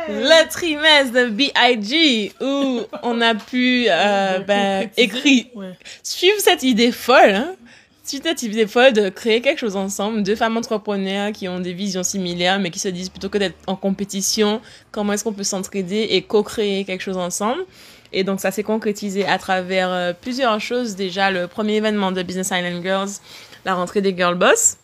Le 0.08 0.48
trimestre 0.48 1.12
de 1.12 1.26
BIG 1.26 2.32
où 2.40 2.80
on 3.02 3.20
a 3.20 3.34
pu 3.34 3.86
euh, 3.88 4.38
ben, 4.40 4.90
écrire, 4.96 5.44
suivre 6.02 6.38
cette 6.38 6.62
idée 6.62 6.92
folle, 6.92 7.34
hein, 7.34 7.54
Type 8.18 8.50
des 8.50 8.66
fois 8.66 8.90
de 8.90 9.08
créer 9.08 9.40
quelque 9.40 9.58
chose 9.58 9.76
ensemble, 9.76 10.24
deux 10.24 10.34
femmes 10.34 10.56
entrepreneurs 10.56 11.30
qui 11.30 11.48
ont 11.48 11.60
des 11.60 11.72
visions 11.72 12.02
similaires, 12.02 12.58
mais 12.58 12.70
qui 12.70 12.80
se 12.80 12.88
disent 12.88 13.08
plutôt 13.08 13.28
que 13.28 13.38
d'être 13.38 13.56
en 13.68 13.76
compétition, 13.76 14.60
comment 14.90 15.12
est-ce 15.12 15.22
qu'on 15.22 15.32
peut 15.32 15.44
s'entraider 15.44 16.08
et 16.10 16.22
co-créer 16.22 16.84
quelque 16.84 17.02
chose 17.02 17.16
ensemble. 17.16 17.64
Et 18.12 18.24
donc 18.24 18.40
ça 18.40 18.50
s'est 18.50 18.64
concrétisé 18.64 19.24
à 19.26 19.38
travers 19.38 19.92
euh, 19.92 20.12
plusieurs 20.12 20.58
choses. 20.60 20.96
Déjà, 20.96 21.30
le 21.30 21.46
premier 21.46 21.76
événement 21.76 22.10
de 22.10 22.22
Business 22.22 22.48
Island 22.48 22.82
Girls, 22.82 23.10
la 23.64 23.74
rentrée 23.74 24.00
des 24.00 24.16
Girl 24.16 24.34
Boss. 24.34 24.79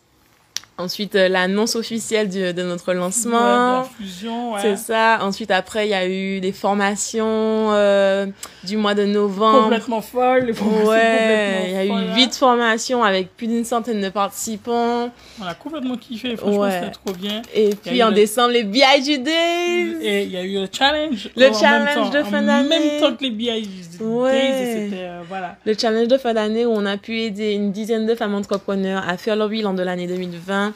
Ensuite, 0.78 1.14
euh, 1.16 1.28
l'annonce 1.28 1.75
officielle 1.75 2.28
du- 2.28 2.52
de 2.52 2.62
notre 2.62 2.92
lancement. 2.92 3.80
Ouais, 3.80 3.87
fusion, 3.99 4.52
ouais. 4.52 4.61
C'est 4.61 4.76
ça. 4.76 5.21
Ensuite, 5.23 5.50
après, 5.50 5.87
il 5.87 5.90
y 5.90 5.95
a 5.95 6.06
eu 6.06 6.38
des 6.40 6.52
formations 6.52 7.25
euh, 7.73 8.26
du 8.62 8.76
mois 8.76 8.95
de 8.95 9.06
novembre. 9.06 9.62
Complètement 9.62 10.02
folle. 10.02 10.45
les 10.45 10.52
formations 10.52 10.88
Ouais, 10.88 11.62
il 11.68 11.73
y 11.73 11.76
a 11.76 11.85
eu 11.87 11.88
folles, 11.88 12.14
huit 12.16 12.35
formations 12.37 13.02
avec 13.02 13.35
plus 13.37 13.47
d'une 13.47 13.64
centaine 13.64 14.02
de 14.02 14.11
participants. 14.11 15.11
On 15.40 15.47
a 15.47 15.54
complètement 15.54 15.97
kiffé. 15.97 16.37
Franchement, 16.37 16.59
Ouais. 16.61 16.71
c'était 16.73 16.90
trop 16.92 17.12
bien. 17.14 17.40
Et 17.54 17.71
puis 17.75 18.02
en 18.02 18.09
le- 18.09 18.14
décembre, 18.14 18.50
les 18.50 18.64
BIG 18.64 19.23
Days. 19.23 19.97
Et 20.02 20.25
il 20.25 20.30
y 20.30 20.37
a 20.37 20.42
eu 20.42 20.61
le 20.61 20.68
challenge. 20.71 21.30
Le 21.37 21.49
en 21.49 21.54
challenge 21.59 21.95
temps, 21.95 22.11
de 22.11 22.23
fin 22.23 22.42
En 22.42 22.47
d'année. 22.47 22.68
même 22.68 23.00
temps 23.00 23.14
que 23.16 23.23
les 23.25 23.30
BI 23.30 23.66
Ouais. 24.05 24.88
C'était, 24.91 25.03
euh, 25.05 25.23
voilà. 25.29 25.57
Le 25.65 25.75
challenge 25.79 26.09
de 26.09 26.17
fin 26.19 26.35
d'année 26.35 26.67
où 26.67 26.71
on 26.71 26.85
a 26.87 26.97
pu 26.97 27.21
aider 27.21 27.53
une 27.53 27.73
dizaine 27.73 28.07
de 28.07 28.15
femmes 28.15 28.35
entrepreneurs 28.35 29.03
à 29.09 29.17
faire 29.17 29.37
leur 29.37 29.49
bilan 29.49 29.75
de 29.75 29.83
l'année 29.83 30.07
2020, 30.07 30.73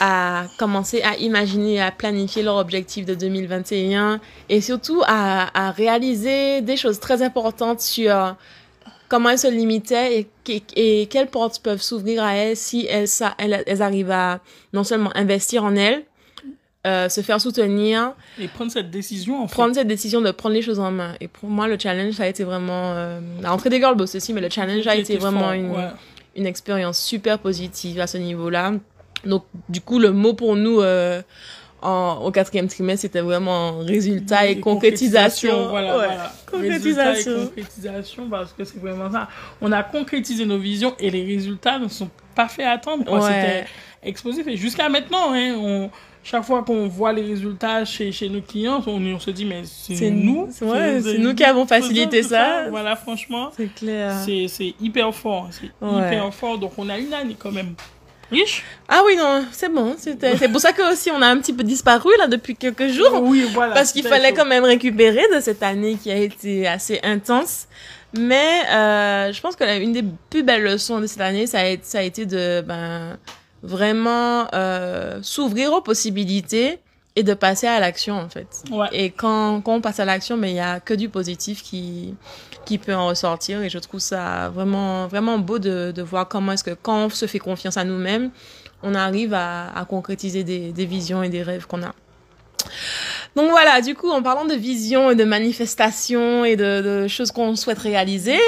à 0.00 0.44
commencer 0.58 1.02
à 1.02 1.16
imaginer 1.16 1.74
et 1.74 1.80
à 1.82 1.90
planifier 1.90 2.42
leur 2.42 2.56
objectif 2.56 3.04
de 3.04 3.14
2021 3.14 4.20
et 4.48 4.60
surtout 4.60 5.02
à, 5.06 5.66
à 5.68 5.70
réaliser 5.72 6.60
des 6.62 6.76
choses 6.76 7.00
très 7.00 7.22
importantes 7.22 7.80
sur 7.80 8.36
comment 9.08 9.28
elles 9.30 9.38
se 9.38 9.48
limitaient 9.48 10.20
et, 10.20 10.28
et, 10.48 11.00
et 11.02 11.06
quelles 11.06 11.26
portes 11.26 11.60
peuvent 11.62 11.82
s'ouvrir 11.82 12.22
à 12.22 12.34
elles 12.34 12.56
si 12.56 12.86
elles, 12.88 13.08
sa- 13.08 13.34
elles, 13.38 13.62
elles 13.66 13.82
arrivent 13.82 14.12
à 14.12 14.40
non 14.72 14.84
seulement 14.84 15.10
investir 15.16 15.64
en 15.64 15.74
elles, 15.76 16.04
euh, 16.86 17.08
se 17.10 17.20
faire 17.20 17.40
soutenir, 17.40 18.14
Et 18.38 18.48
prendre 18.48 18.72
cette 18.72 18.90
décision, 18.90 19.42
en 19.42 19.48
fait. 19.48 19.52
prendre 19.52 19.74
cette 19.74 19.86
décision 19.88 20.20
de 20.22 20.30
prendre 20.30 20.54
les 20.54 20.62
choses 20.62 20.80
en 20.80 20.90
main. 20.90 21.14
Et 21.20 21.28
pour 21.28 21.48
moi, 21.50 21.68
le 21.68 21.78
challenge, 21.78 22.14
ça 22.14 22.22
a 22.22 22.26
été 22.26 22.42
vraiment... 22.42 22.94
Euh, 22.94 23.20
la 23.42 23.50
rentrée 23.50 23.68
des 23.68 23.78
girl 23.78 23.94
boss 23.96 24.14
aussi, 24.14 24.32
mais 24.32 24.40
le 24.40 24.48
challenge 24.48 24.86
a 24.86 24.96
été 24.96 25.18
vraiment 25.18 25.40
fort, 25.40 25.52
une, 25.52 25.70
ouais. 25.72 25.88
une 26.36 26.46
expérience 26.46 26.98
super 26.98 27.38
positive 27.38 28.00
à 28.00 28.06
ce 28.06 28.16
niveau-là. 28.16 28.72
Donc, 29.26 29.44
du 29.68 29.82
coup, 29.82 29.98
le 29.98 30.10
mot 30.12 30.32
pour 30.32 30.56
nous 30.56 30.80
euh, 30.80 31.20
en, 31.82 32.22
au 32.24 32.30
quatrième 32.30 32.68
trimestre, 32.68 33.02
c'était 33.02 33.20
vraiment 33.20 33.80
résultat 33.80 34.46
et, 34.46 34.58
concrétisation. 34.60 35.68
Voilà, 35.68 35.98
Ouais. 35.98 36.06
voilà. 36.06 36.32
Concrétisation. 36.50 37.02
Résultat 37.12 37.40
et 37.42 37.44
concrétisation, 37.44 38.30
parce 38.30 38.52
que 38.54 38.64
c'est 38.64 38.80
vraiment 38.80 39.10
ça. 39.12 39.28
On 39.60 39.70
a 39.72 39.82
concrétisé 39.82 40.46
nos 40.46 40.58
visions 40.58 40.94
et 40.98 41.10
les 41.10 41.24
résultats 41.26 41.78
ne 41.78 41.88
sont 41.88 42.08
pas 42.34 42.48
fait 42.48 42.64
attendre. 42.64 43.10
Ouais. 43.12 43.20
C'était 43.20 43.64
explosif. 44.02 44.46
Et 44.46 44.56
jusqu'à 44.56 44.88
maintenant, 44.88 45.34
hein, 45.34 45.54
on, 45.58 45.90
chaque 46.22 46.44
fois 46.44 46.62
qu'on 46.62 46.86
voit 46.88 47.12
les 47.12 47.22
résultats 47.22 47.84
chez, 47.84 48.12
chez 48.12 48.28
nos 48.28 48.40
clients, 48.42 48.82
on, 48.86 49.02
on 49.14 49.18
se 49.18 49.30
dit, 49.30 49.44
mais 49.44 49.62
c'est 49.64 50.10
nous. 50.10 50.48
c'est- 50.50 50.64
ouais, 50.64 51.00
nous 51.00 51.18
nous 51.28 51.34
qui 51.34 51.44
avons 51.44 51.66
facilité 51.66 52.22
ça. 52.22 52.68
Voilà, 52.70 52.94
franchement, 52.96 53.50
C'est 53.56 53.72
clair. 53.74 54.14
c'est 54.24 54.74
hyper 54.80 55.14
fort. 55.14 55.48
C'est 55.50 55.70
Ouais. 55.84 56.08
hyper 56.08 56.32
fort. 56.34 56.58
Donc, 56.58 56.72
on 56.78 56.88
a 56.88 56.98
une 56.98 57.12
année 57.14 57.36
quand 57.38 57.52
même 57.52 57.74
riche. 58.30 58.62
Ah 58.88 59.02
oui, 59.06 59.16
non, 59.16 59.44
c'est 59.50 59.68
bon. 59.72 59.96
C'est 59.98 60.48
pour 60.52 60.60
ça 60.60 60.72
que 60.72 60.92
aussi 60.92 61.10
on 61.10 61.20
a 61.20 61.26
un 61.26 61.38
petit 61.38 61.52
peu 61.52 61.64
disparu 61.64 62.10
là 62.18 62.26
depuis 62.28 62.54
quelques 62.54 62.88
jours. 62.88 63.20
Oui, 63.22 63.44
voilà. 63.52 63.74
Parce 63.74 63.90
qu'il 63.92 64.04
fallait 64.04 64.28
chaud. 64.28 64.34
quand 64.36 64.44
même 64.46 64.64
récupérer 64.64 65.24
de 65.34 65.40
cette 65.40 65.62
année 65.64 65.96
qui 66.00 66.10
a 66.12 66.16
été 66.16 66.68
assez 66.68 67.00
intense. 67.02 67.66
Mais 68.16 68.62
euh, 68.72 69.32
je 69.32 69.40
pense 69.40 69.56
que 69.56 69.64
la- 69.64 69.76
une 69.78 69.92
des 69.92 70.04
plus 70.30 70.42
belles 70.42 70.62
leçons 70.64 71.00
de 71.00 71.06
cette 71.06 71.20
année, 71.20 71.46
ça 71.46 71.60
a, 71.60 71.64
été- 71.66 71.82
ça 71.84 71.98
a 71.98 72.02
été 72.02 72.26
de 72.26 72.60
ben, 72.60 73.16
vraiment 73.62 74.46
euh, 74.54 75.20
s'ouvrir 75.22 75.72
aux 75.72 75.80
possibilités 75.80 76.78
et 77.16 77.22
de 77.22 77.34
passer 77.34 77.66
à 77.66 77.80
l'action 77.80 78.14
en 78.14 78.28
fait. 78.28 78.62
Ouais. 78.70 78.86
Et 78.92 79.10
quand, 79.10 79.60
quand 79.62 79.74
on 79.74 79.80
passe 79.80 80.00
à 80.00 80.04
l'action, 80.04 80.36
mais 80.36 80.52
il 80.52 80.56
y 80.56 80.60
a 80.60 80.80
que 80.80 80.94
du 80.94 81.08
positif 81.08 81.62
qui 81.62 82.14
qui 82.66 82.78
peut 82.78 82.94
en 82.94 83.06
ressortir 83.08 83.62
et 83.62 83.70
je 83.70 83.78
trouve 83.78 84.00
ça 84.00 84.48
vraiment 84.50 85.06
vraiment 85.08 85.38
beau 85.38 85.58
de, 85.58 85.92
de 85.94 86.02
voir 86.02 86.28
comment 86.28 86.52
est-ce 86.52 86.64
que 86.64 86.76
quand 86.80 87.06
on 87.06 87.08
se 87.10 87.26
fait 87.26 87.38
confiance 87.38 87.76
à 87.76 87.84
nous-mêmes, 87.84 88.30
on 88.82 88.94
arrive 88.94 89.34
à, 89.34 89.70
à 89.76 89.84
concrétiser 89.84 90.44
des, 90.44 90.72
des 90.72 90.86
visions 90.86 91.22
et 91.22 91.28
des 91.28 91.42
rêves 91.42 91.66
qu'on 91.66 91.82
a. 91.82 91.94
Donc 93.36 93.50
voilà, 93.50 93.80
du 93.80 93.94
coup, 93.94 94.10
en 94.10 94.22
parlant 94.22 94.44
de 94.44 94.54
vision 94.54 95.10
et 95.10 95.14
de 95.14 95.24
manifestation 95.24 96.44
et 96.44 96.56
de, 96.56 96.80
de 96.82 97.08
choses 97.08 97.30
qu'on 97.30 97.54
souhaite 97.54 97.78
réaliser, 97.78 98.40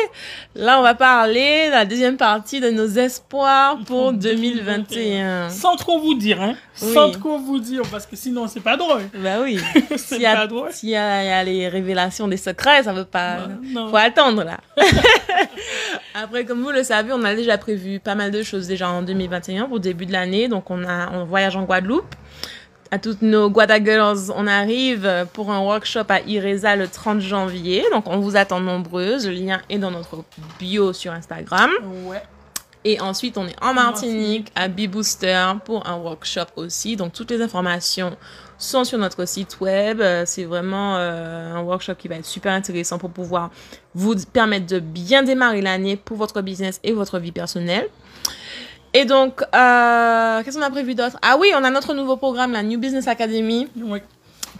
là, 0.57 0.81
on 0.81 0.83
va 0.83 0.95
parler 0.95 1.67
de 1.67 1.71
la 1.73 1.85
deuxième 1.85 2.17
partie 2.17 2.61
de 2.61 2.71
nos 2.71 2.87
espoirs 2.87 3.77
pour 3.87 4.03
Pour 4.03 4.13
2021. 4.13 5.51
Sans 5.51 5.77
trop 5.77 6.01
vous 6.01 6.15
dire, 6.15 6.43
hein. 6.43 6.57
Oui. 6.81 6.93
Sans 6.95 7.11
trop 7.11 7.39
vous 7.39 7.61
dire, 7.61 7.83
parce 7.91 8.07
que 8.07 8.17
sinon, 8.17 8.49
c'est 8.49 8.61
pas 8.61 8.77
drôle. 8.77 9.03
Bah 9.15 9.41
oui. 9.43 9.61
c'est 9.97 10.25
a, 10.25 10.35
pas 10.35 10.47
drôle. 10.49 10.73
s'il 10.73 10.89
y, 10.89 10.97
a, 10.97 11.23
il 11.23 11.29
y 11.29 11.31
a 11.31 11.45
les 11.45 11.69
révélations 11.69 12.27
des 12.27 12.37
secrets, 12.37 12.83
ça 12.83 12.93
veut 12.93 13.05
pas... 13.05 13.37
Ouais, 13.37 13.55
non. 13.63 13.91
Faut 13.91 13.97
attendre 13.97 14.43
là. 14.43 14.59
Après, 16.15 16.45
comme 16.45 16.63
vous 16.63 16.71
le 16.71 16.83
savez, 16.83 17.13
on 17.13 17.23
a 17.23 17.35
déjà 17.35 17.57
prévu 17.57 18.01
pas 18.01 18.15
mal 18.15 18.31
de 18.31 18.43
choses 18.43 18.67
déjà 18.67 18.89
en 18.89 19.03
2021 19.03 19.67
pour 19.67 19.77
le 19.77 19.81
début 19.81 20.07
de 20.07 20.13
l'année. 20.13 20.49
Donc, 20.49 20.71
on 20.71 20.85
a 20.85 21.11
on 21.13 21.25
voyage 21.25 21.57
en 21.57 21.63
Guadeloupe. 21.63 22.15
À 22.93 22.99
toutes 22.99 23.23
nos 23.23 23.49
Guada 23.49 23.83
Girls, 23.83 24.31
on 24.37 24.47
arrive 24.47 25.27
pour 25.33 25.51
un 25.51 25.61
workshop 25.61 26.05
à 26.11 26.21
Ireza 26.21 26.77
le 26.77 26.87
30 26.87 27.21
janvier. 27.21 27.83
Donc, 27.91 28.07
on 28.07 28.19
vous 28.19 28.37
attend 28.37 28.61
nombreuses. 28.61 29.27
Le 29.27 29.33
lien 29.33 29.63
est 29.71 29.79
dans 29.79 29.91
notre 29.91 30.25
bio 30.59 30.93
sur 30.93 31.11
Instagram. 31.11 31.71
Ouais. 32.05 32.23
Et 32.85 33.01
ensuite, 33.01 33.39
on 33.39 33.47
est 33.47 33.57
en 33.63 33.73
Martinique 33.73 34.53
à 34.55 34.69
B-Booster 34.69 35.53
pour 35.65 35.87
un 35.89 35.97
workshop 35.97 36.49
aussi. 36.57 36.97
Donc, 36.97 37.15
toutes 37.15 37.31
les 37.31 37.41
informations 37.41 38.15
sont 38.59 38.85
sur 38.85 38.99
notre 38.99 39.27
site 39.27 39.59
web. 39.63 40.03
Euh, 40.03 40.25
C'est 40.27 40.45
vraiment 40.45 40.97
euh, 40.99 41.55
un 41.55 41.63
workshop 41.63 41.95
qui 41.95 42.09
va 42.09 42.17
être 42.17 42.27
super 42.27 42.53
intéressant 42.53 42.99
pour 42.99 43.09
pouvoir 43.09 43.49
vous 43.95 44.17
permettre 44.35 44.67
de 44.67 44.81
bien 44.81 45.23
démarrer 45.23 45.63
l'année 45.63 45.97
pour 45.97 46.19
votre 46.19 46.43
business 46.43 46.79
et 46.85 46.93
votre 46.93 47.19
vie 47.19 47.33
personnelle. 47.33 47.89
Et 48.95 49.05
donc, 49.05 49.43
euh, 49.55 50.43
qu'est-ce 50.43 50.57
qu'on 50.59 50.63
a 50.65 50.71
prévu 50.71 50.95
d'autre? 50.95 51.17
Ah 51.23 51.37
oui, 51.39 51.51
on 51.57 51.65
a 51.65 51.71
notre 51.71 51.95
nouveau 51.95 52.17
programme, 52.17 52.53
la 52.53 52.63
New 52.63 52.79
Business 52.79 53.09
Academy, 53.09 53.67
Ouais. 53.81 54.03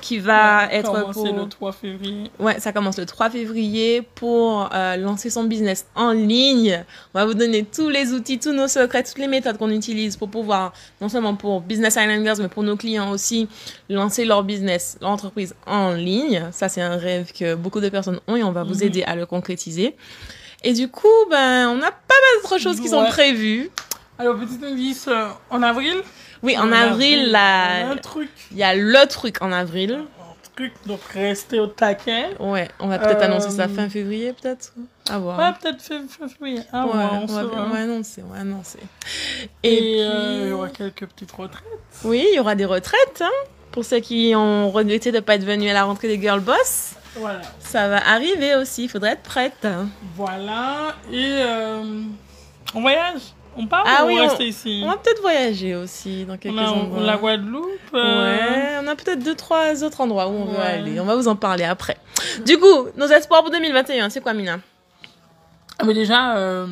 qui 0.01 0.19
va 0.19 0.67
Ouais, 0.69 0.77
être 0.77 1.13
pour... 1.13 1.27
le 1.27 1.49
3 1.49 1.73
février. 1.73 2.31
Ouais, 2.39 2.59
ça 2.59 2.73
commence 2.73 2.99
le 2.99 3.05
3 3.05 3.29
février 3.29 4.01
pour 4.15 4.71
euh, 4.73 4.97
lancer 4.97 5.29
son 5.29 5.45
business 5.45 5.85
en 5.95 6.13
ligne. 6.13 6.83
On 7.15 7.19
va 7.19 7.27
vous 7.27 7.35
donner 7.35 7.63
tous 7.65 7.91
les 7.91 8.13
outils, 8.15 8.39
tous 8.39 8.53
nos 8.53 8.69
secrets, 8.69 9.03
toutes 9.03 9.19
les 9.19 9.29
méthodes 9.29 9.59
qu'on 9.59 9.71
utilise 9.71 10.17
pour 10.17 10.31
pouvoir, 10.31 10.73
non 11.03 11.11
seulement 11.11 11.35
pour 11.37 11.61
Business 11.61 11.97
Islanders, 11.97 12.37
mais 12.39 12.49
pour 12.49 12.63
nos 12.63 12.77
clients 12.79 13.11
aussi, 13.11 13.49
lancer 13.91 14.25
leur 14.25 14.45
business, 14.45 14.97
leur 15.03 15.11
entreprise 15.11 15.55
en 15.67 15.93
ligne. 15.93 16.49
Ça, 16.53 16.71
c'est 16.71 16.81
un 16.83 16.97
rêve 16.97 17.33
que 17.39 17.55
beaucoup 17.55 17.81
de 17.81 17.91
personnes 17.91 18.19
ont 18.29 18.37
et 18.37 18.43
on 18.43 18.53
va 18.53 18.63
vous 18.65 18.77
Mhm. 18.77 18.83
aider 18.83 19.03
à 19.03 19.15
le 19.15 19.27
concrétiser. 19.27 19.95
Et 20.65 20.73
du 20.73 20.89
coup, 20.89 21.09
ben, 21.31 21.69
on 21.69 21.77
a 21.83 21.91
pas 21.91 21.91
mal 21.91 22.43
d'autres 22.43 22.59
choses 22.59 22.81
qui 22.81 22.89
sont 22.89 23.05
prévues. 23.07 23.69
Alors, 24.19 24.37
petit 24.37 24.65
indice, 24.65 25.09
euh, 25.09 25.29
en 25.51 25.63
avril 25.63 25.97
Oui, 26.43 26.57
en 26.59 26.71
avril, 26.71 27.21
on 27.27 27.29
a 27.31 27.33
là, 27.33 27.89
un 27.91 27.97
truc. 27.97 28.31
il 28.51 28.59
y 28.59 28.63
a 28.63 28.75
le 28.75 29.07
truc 29.09 29.43
en 29.43 29.51
avril. 29.53 29.93
Un 29.95 30.55
truc, 30.55 30.73
donc 30.87 31.01
restez 31.15 31.59
au 31.59 31.67
taquet. 31.67 32.27
Ouais, 32.39 32.69
on 32.79 32.89
va 32.89 32.99
peut-être 32.99 33.23
Euh, 33.23 33.25
annoncer 33.25 33.51
ça 33.51 33.69
fin 33.69 33.89
février, 33.89 34.33
peut-être. 34.35 34.75
À 35.11 35.19
voir. 35.19 35.39
Ouais, 35.39 35.51
peut-être 35.61 35.81
fin 35.83 36.29
février. 36.29 36.61
Ah, 36.73 36.87
ouais, 36.87 36.93
Ouais, 36.93 37.05
on 37.13 37.23
on 37.23 37.27
va, 37.27 37.43
saura. 37.43 37.63
on 37.65 37.69
va 37.71 37.79
annoncer, 37.79 38.23
on 38.29 38.33
va 38.35 38.41
annoncer. 38.41 38.79
Et, 39.63 39.97
Et, 39.99 40.05
euh, 40.05 40.31
il 40.35 40.39
y 40.41 40.43
puis, 40.45 40.53
aura 40.53 40.69
quelques 40.69 41.07
petites 41.07 41.33
retraites. 41.33 41.65
oui, 42.05 42.25
il 42.33 42.37
y 42.37 42.39
aura 42.39 42.55
des 42.55 42.67
retraites, 42.67 43.23
hein, 43.23 43.31
pour 43.73 43.85
ceux 43.85 44.01
qui 44.01 44.35
ont 44.37 44.71
regretté 44.71 45.11
de 45.11 45.17
ne 45.17 45.21
pas 45.23 45.37
être 45.37 45.45
venus 45.45 45.71
à 45.71 45.75
la 45.75 45.85
rentrée 45.85 46.09
des 46.09 46.21
Girl 46.21 46.41
Boss. 46.41 46.93
Voilà. 47.17 47.41
Ça 47.61 47.89
va 47.89 48.07
arriver 48.09 48.55
aussi, 48.57 48.85
il 48.85 48.89
faudrait 48.89 49.13
être 49.13 49.23
prête. 49.23 49.67
Voilà. 50.17 50.95
Et 51.11 51.17
euh, 51.43 51.83
on 52.75 52.81
voyage 52.83 53.21
On 53.57 53.67
part 53.67 53.85
Ah 53.87 54.05
ou 54.05 54.09
oui, 54.09 54.17
on 54.19 54.23
reste 54.29 54.41
ici? 54.41 54.81
On 54.85 54.89
va 54.89 54.97
peut-être 54.97 55.21
voyager 55.21 55.75
aussi 55.75 56.25
dans 56.25 56.39
quelques 56.39 56.55
On 56.57 56.59
a 56.59 56.71
endroits. 56.71 57.03
la 57.03 57.17
Guadeloupe. 57.17 57.67
euh, 57.95 58.23
Ouais, 58.37 58.79
on 58.83 58.87
a 58.89 58.97
peut-être 58.97 59.23
deux, 59.23 59.35
trois 59.35 59.85
autres 59.85 60.01
endroits 60.01 60.29
où 60.29 60.33
on 60.33 60.45
veut 60.47 60.57
Ouais. 60.59 60.65
aller. 60.65 60.99
On 61.01 61.05
va 61.05 61.17
vous 61.17 61.29
en 61.29 61.37
parler 61.37 61.65
après. 61.65 61.99
Du 62.47 62.57
coup, 62.59 62.87
nos 62.97 63.07
espoirs 63.09 63.43
pour 63.43 63.51
2021, 63.51 64.09
c'est 64.11 64.21
quoi, 64.23 64.33
Mina? 64.33 64.59
Ah, 65.79 65.85
mais 65.85 65.93
déjà, 65.95 66.37
euh, 66.37 66.67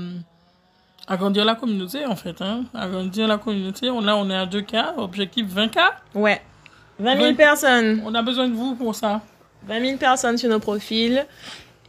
agrandir 1.06 1.44
la 1.44 1.54
communauté, 1.54 2.06
en 2.06 2.16
fait. 2.16 2.40
Hein. 2.40 2.64
Agrandir 2.74 3.28
la 3.28 3.36
communauté. 3.38 3.90
On, 3.90 4.00
là, 4.00 4.16
on 4.16 4.30
est 4.30 4.36
à 4.36 4.46
2K, 4.46 4.94
objectif 4.96 5.46
20K. 5.48 5.80
Ouais. 6.14 6.40
20 6.98 7.14
000 7.16 7.26
Ouais. 7.28 7.34
personnes. 7.34 8.02
On 8.06 8.14
a 8.14 8.22
besoin 8.22 8.48
de 8.48 8.54
vous 8.54 8.74
pour 8.74 8.94
ça. 8.94 9.20
20 9.66 9.80
000 9.84 9.96
personnes 9.98 10.38
sur 10.38 10.48
nos 10.48 10.60
profils 10.60 11.26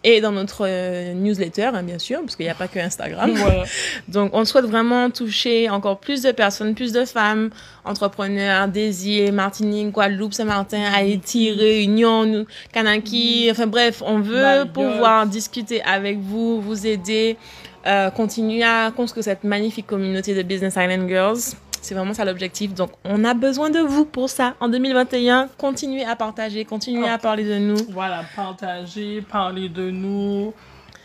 et 0.03 0.19
dans 0.21 0.31
notre 0.31 0.65
euh, 0.67 1.13
newsletter, 1.13 1.65
hein, 1.73 1.83
bien 1.83 1.99
sûr, 1.99 2.19
parce 2.21 2.35
qu'il 2.35 2.45
n'y 2.45 2.49
a 2.51 2.55
pas 2.55 2.67
que 2.67 2.79
Instagram. 2.79 3.31
Voilà. 3.35 3.63
Donc, 4.07 4.31
on 4.33 4.45
souhaite 4.45 4.65
vraiment 4.65 5.09
toucher 5.11 5.69
encore 5.69 5.99
plus 5.99 6.23
de 6.23 6.31
personnes, 6.31 6.73
plus 6.73 6.91
de 6.91 7.05
femmes, 7.05 7.51
entrepreneurs, 7.85 8.67
îles, 8.75 9.31
Martinique, 9.31 9.91
Guadeloupe, 9.91 10.33
Saint-Martin, 10.33 10.81
Haïti, 10.93 11.51
Réunion, 11.51 12.25
nous- 12.25 12.45
Kanaki. 12.73 13.47
Enfin 13.51 13.67
bref, 13.67 14.01
on 14.05 14.19
veut 14.19 14.41
Mayotte. 14.41 14.73
pouvoir 14.73 15.27
discuter 15.27 15.81
avec 15.83 16.19
vous, 16.19 16.59
vous 16.61 16.87
aider, 16.87 17.37
euh, 17.85 18.09
continuer 18.09 18.63
à 18.63 18.91
construire 18.95 19.23
cette 19.23 19.43
magnifique 19.43 19.87
communauté 19.87 20.33
de 20.33 20.41
Business 20.41 20.75
Island 20.77 21.07
Girls. 21.07 21.39
C'est 21.81 21.95
vraiment 21.95 22.13
ça 22.13 22.25
l'objectif. 22.25 22.73
Donc, 22.73 22.91
on 23.03 23.23
a 23.23 23.33
besoin 23.33 23.69
de 23.69 23.79
vous 23.79 24.05
pour 24.05 24.29
ça. 24.29 24.53
En 24.59 24.69
2021, 24.69 25.49
continuez 25.57 26.05
à 26.05 26.15
partager, 26.15 26.63
continuez 26.63 27.09
à 27.09 27.17
parler 27.17 27.43
de 27.43 27.57
nous. 27.57 27.77
Voilà, 27.89 28.23
partager, 28.35 29.21
parler 29.21 29.67
de 29.67 29.89
nous. 29.89 30.53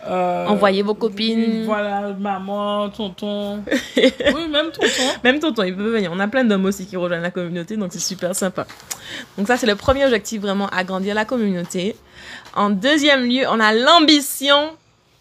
Euh, 0.06 0.46
Envoyez 0.46 0.82
vos 0.82 0.94
copines. 0.94 1.64
Voilà, 1.64 2.14
maman, 2.18 2.90
tonton. 2.90 3.62
oui, 3.96 4.48
même 4.50 4.70
tonton. 4.70 5.02
Même 5.24 5.40
tonton, 5.40 5.62
il 5.64 5.74
peut 5.74 5.90
venir. 5.90 6.10
On 6.12 6.20
a 6.20 6.28
plein 6.28 6.44
d'hommes 6.44 6.66
aussi 6.66 6.86
qui 6.86 6.96
rejoignent 6.96 7.22
la 7.22 7.30
communauté, 7.30 7.76
donc 7.76 7.92
c'est 7.92 7.98
super 7.98 8.36
sympa. 8.36 8.66
Donc 9.38 9.46
ça, 9.46 9.56
c'est 9.56 9.66
le 9.66 9.74
premier 9.74 10.04
objectif, 10.04 10.42
vraiment, 10.42 10.68
agrandir 10.68 11.14
la 11.14 11.24
communauté. 11.24 11.96
En 12.54 12.70
deuxième 12.70 13.24
lieu, 13.24 13.46
on 13.48 13.58
a 13.58 13.72
l'ambition 13.72 14.70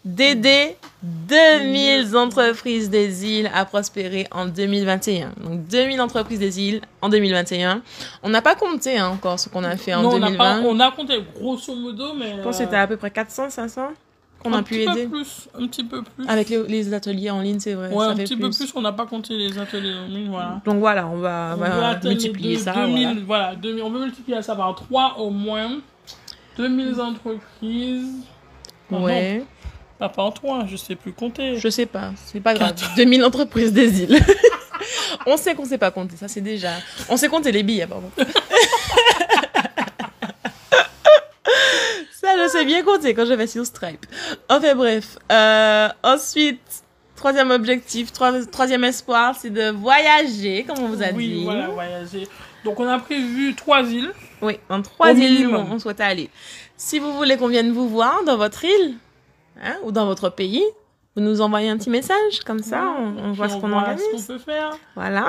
d'aider 0.06 0.76
2000 1.02 2.16
entreprises 2.16 2.88
des 2.90 3.26
îles 3.26 3.50
à 3.52 3.64
prospérer 3.64 4.26
en 4.30 4.46
2021. 4.46 5.32
Donc 5.42 5.66
2000 5.66 6.00
entreprises 6.00 6.38
des 6.38 6.60
îles 6.60 6.80
en 7.02 7.08
2021. 7.08 7.82
On 8.22 8.28
n'a 8.28 8.40
pas 8.40 8.54
compté 8.54 8.98
hein, 8.98 9.08
encore 9.08 9.38
ce 9.40 9.48
qu'on 9.48 9.64
a 9.64 9.76
fait 9.76 9.94
en 9.94 10.02
Non, 10.02 10.08
on 10.10 10.18
2020. 10.20 10.30
n'a 10.30 10.62
pas- 10.62 10.66
on 10.68 10.80
a 10.80 10.90
compté 10.92 11.14
grosso 11.34 11.74
modo, 11.74 12.14
mais. 12.14 12.36
Je 12.36 12.42
pense 12.42 12.56
que 12.56 12.62
euh, 12.62 12.64
c'était 12.66 12.76
à 12.76 12.86
peu 12.86 12.96
près 12.96 13.10
400, 13.10 13.50
500 13.50 13.88
qu'on 14.42 14.52
a 14.52 14.58
un 14.58 14.62
pu 14.62 14.74
petit 14.74 14.82
aider. 14.84 15.02
peu 15.06 15.10
plus, 15.18 15.48
un 15.58 15.66
petit 15.66 15.82
peu 15.84 16.02
plus. 16.02 16.26
Avec 16.28 16.50
les, 16.50 16.62
les 16.68 16.94
ateliers 16.94 17.30
en 17.30 17.40
ligne, 17.40 17.58
c'est 17.58 17.74
vrai. 17.74 17.88
ouais, 17.90 18.04
ça 18.04 18.10
un 18.12 18.16
fait 18.16 18.24
petit 18.24 18.36
peu 18.36 18.50
plus, 18.50 18.72
on 18.76 18.80
n'a 18.82 18.92
pas 18.92 19.06
compté 19.06 19.34
les 19.36 19.58
ateliers 19.58 19.94
en 19.94 20.06
ligne, 20.06 20.28
voilà. 20.30 20.60
Donc 20.64 20.78
voilà, 20.78 21.08
on 21.08 21.16
va, 21.16 21.54
on 21.56 21.60
va 21.60 21.98
multiplier 22.04 22.56
deux- 22.56 22.62
ça. 22.62 22.72
2000, 22.74 23.24
voilà. 23.24 23.24
voilà. 23.26 23.54
2000 23.56 23.82
on 23.82 23.90
veut 23.90 24.00
multiplier 24.04 24.40
ça 24.42 24.54
par 24.54 24.72
3 24.76 25.16
au 25.18 25.30
moins. 25.30 25.72
2000 26.58 27.00
entreprises. 27.00 28.12
Oh 28.92 28.96
Ouais, 28.98 29.42
par 29.98 30.32
3, 30.34 30.66
je 30.68 30.76
sais 30.76 30.94
plus 30.94 31.12
compter. 31.12 31.56
je 31.58 31.68
sais 31.68 31.86
pas, 31.86 32.12
c'est 32.26 32.40
pas 32.40 32.54
grave. 32.54 32.74
2000 32.96 33.24
entreprises 33.24 33.72
des 33.72 34.02
îles. 34.02 34.18
on 35.26 35.36
sait 35.36 35.54
qu'on 35.54 35.64
sait 35.64 35.78
pas 35.78 35.90
compter, 35.90 36.16
ça 36.16 36.28
c'est 36.28 36.40
déjà. 36.40 36.72
On 37.08 37.16
sait 37.16 37.28
compter 37.28 37.52
les 37.52 37.62
billets, 37.62 37.86
pardon. 37.86 38.10
ça, 42.12 42.28
je 42.42 42.48
sais 42.50 42.64
bien 42.64 42.82
compter 42.82 43.14
quand 43.14 43.24
je 43.26 43.34
vais 43.34 43.46
sur 43.46 43.64
Stripe. 43.64 44.06
Enfin 44.48 44.74
bref. 44.74 45.16
Euh, 45.30 45.88
ensuite, 46.02 46.60
troisième 47.14 47.50
objectif, 47.50 48.12
trois- 48.12 48.44
troisième 48.46 48.84
espoir, 48.84 49.34
c'est 49.40 49.50
de 49.50 49.70
voyager, 49.70 50.64
comme 50.64 50.78
on 50.80 50.88
vous 50.88 51.02
a 51.02 51.10
oui, 51.14 51.28
dit. 51.28 51.44
voilà, 51.44 51.68
voyager. 51.68 52.26
Donc 52.64 52.80
on 52.80 52.88
a 52.88 52.98
prévu 52.98 53.54
3 53.54 53.82
îles. 53.84 54.12
Oui, 54.42 54.58
dans 54.68 54.82
trois 54.82 55.12
Au 55.12 55.14
îles 55.14 55.18
minimum. 55.44 55.70
où 55.70 55.74
on 55.74 55.78
souhaite 55.78 56.00
aller. 56.00 56.28
Si 56.76 56.98
vous 56.98 57.12
voulez 57.14 57.36
qu'on 57.36 57.48
vienne 57.48 57.72
vous 57.72 57.88
voir 57.88 58.22
dans 58.24 58.36
votre 58.36 58.64
île 58.64 58.96
hein, 59.62 59.76
ou 59.84 59.92
dans 59.92 60.06
votre 60.06 60.28
pays, 60.30 60.62
vous 61.14 61.22
nous 61.22 61.40
envoyez 61.40 61.68
un 61.68 61.76
petit 61.78 61.90
message, 61.90 62.40
comme 62.44 62.62
ça, 62.62 62.84
on, 62.98 63.16
on 63.28 63.32
voit 63.32 63.48
ce 63.48 63.56
qu'on 63.56 63.72
organise. 63.72 64.02
ce 64.12 64.26
qu'on 64.26 64.32
peut 64.34 64.38
faire. 64.38 64.76
Voilà. 64.94 65.28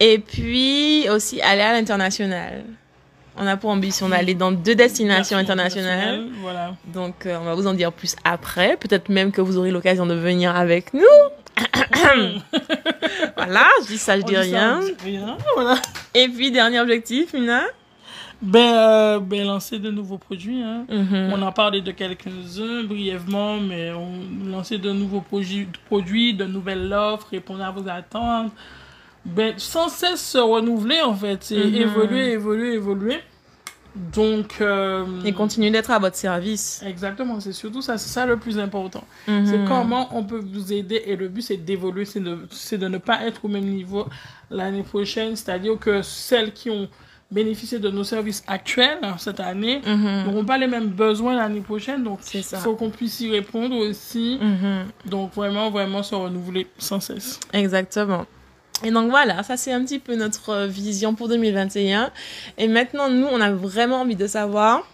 Et 0.00 0.18
puis 0.18 1.08
aussi 1.10 1.40
aller 1.42 1.60
à 1.62 1.72
l'international. 1.72 2.64
On 3.36 3.46
a 3.46 3.56
pour 3.56 3.70
ambition 3.70 4.08
d'aller 4.08 4.34
dans 4.34 4.50
deux 4.50 4.74
destinations 4.74 5.36
internationales. 5.38 6.26
Voilà. 6.40 6.74
Donc, 6.86 7.24
euh, 7.26 7.38
on 7.40 7.44
va 7.44 7.54
vous 7.54 7.66
en 7.68 7.74
dire 7.74 7.92
plus 7.92 8.16
après. 8.24 8.76
Peut-être 8.76 9.08
même 9.10 9.30
que 9.30 9.40
vous 9.40 9.58
aurez 9.58 9.70
l'occasion 9.70 10.06
de 10.06 10.14
venir 10.14 10.56
avec 10.56 10.92
nous. 10.94 11.02
Voilà, 13.36 13.66
je 13.82 13.86
dis 13.88 13.98
ça, 13.98 14.16
je 14.18 14.22
On 14.22 14.26
dis 14.26 14.34
ça, 14.34 14.40
rien. 14.40 14.80
on 14.80 14.84
dit 14.84 14.94
rien. 15.18 15.36
Voilà. 15.54 15.76
Et 16.14 16.28
puis, 16.28 16.50
dernier 16.50 16.80
objectif, 16.80 17.32
Mina? 17.32 17.62
Ben, 18.40 18.72
euh, 18.72 19.18
ben, 19.18 19.44
lancer 19.44 19.78
de 19.78 19.90
nouveaux 19.90 20.18
produits. 20.18 20.62
Hein. 20.62 20.86
Mhm. 20.88 21.32
On 21.32 21.42
en 21.42 21.50
parlait 21.52 21.80
de 21.80 21.90
quelques-uns 21.90 22.84
brièvement, 22.84 23.58
mais 23.58 23.90
on 23.92 24.48
lancer 24.50 24.78
de 24.78 24.92
nouveaux 24.92 25.20
produits, 25.20 26.34
de 26.34 26.44
nouvelles 26.44 26.92
offres, 26.92 27.28
répondre 27.30 27.64
à 27.64 27.72
vos 27.72 27.88
attentes. 27.88 28.52
Ben, 29.24 29.54
sans 29.56 29.88
cesse 29.88 30.24
se 30.24 30.38
renouveler, 30.38 31.00
en 31.02 31.14
fait. 31.14 31.50
Mhm. 31.50 31.74
évoluer, 31.74 32.32
évoluer, 32.32 32.74
évoluer. 32.74 33.18
Donc, 34.14 34.60
euh, 34.60 35.04
Et 35.24 35.32
continuer 35.32 35.70
d'être 35.70 35.90
à 35.90 35.98
votre 35.98 36.14
service. 36.14 36.80
exactement, 36.86 37.40
c'est 37.40 37.52
surtout 37.52 37.82
ça, 37.82 37.98
c'est 37.98 38.10
ça 38.10 38.26
le 38.26 38.36
plus 38.36 38.58
important. 38.60 39.02
Mhm. 39.26 39.46
C'est 39.46 39.64
comment 39.66 40.08
on 40.16 40.22
peut 40.22 40.38
vous 40.40 40.72
aider 40.72 41.02
et 41.06 41.16
le 41.16 41.26
but 41.28 41.42
c'est 41.42 41.56
d'évoluer, 41.56 42.04
c'est 42.04 42.20
de, 42.20 42.46
c'est 42.50 42.78
de 42.78 42.86
ne 42.86 42.98
pas 42.98 43.26
être 43.26 43.44
au 43.44 43.48
même 43.48 43.64
niveau 43.64 44.06
l'année 44.50 44.84
prochaine, 44.84 45.34
c'est-à-dire 45.34 45.76
que 45.80 46.02
celles 46.02 46.52
qui 46.52 46.70
ont 46.70 46.88
bénéficié 47.30 47.78
de 47.78 47.90
nos 47.90 48.04
services 48.04 48.42
actuels 48.46 48.98
hein, 49.02 49.16
cette 49.18 49.40
année 49.40 49.82
Mhm. 49.84 50.24
n'auront 50.24 50.44
pas 50.44 50.56
les 50.56 50.66
mêmes 50.66 50.88
besoins 50.88 51.36
l'année 51.36 51.60
prochaine, 51.60 52.02
donc 52.02 52.20
il 52.32 52.42
faut 52.42 52.74
qu'on 52.74 52.90
puisse 52.90 53.20
y 53.20 53.30
répondre 53.30 53.76
aussi. 53.76 54.38
Mhm. 54.40 54.86
Donc 55.10 55.34
vraiment, 55.34 55.70
vraiment 55.70 56.02
se 56.02 56.14
renouveler 56.14 56.66
sans 56.78 57.00
cesse. 57.00 57.38
Exactement. 57.52 58.24
Et 58.84 58.90
donc 58.90 59.10
voilà, 59.10 59.42
ça 59.42 59.56
c'est 59.56 59.72
un 59.72 59.84
petit 59.84 59.98
peu 59.98 60.14
notre 60.14 60.66
vision 60.66 61.14
pour 61.14 61.28
2021. 61.28 62.10
Et 62.56 62.68
maintenant, 62.68 63.10
nous, 63.10 63.26
on 63.26 63.40
a 63.40 63.50
vraiment 63.50 64.00
envie 64.02 64.16
de 64.16 64.26
savoir. 64.26 64.86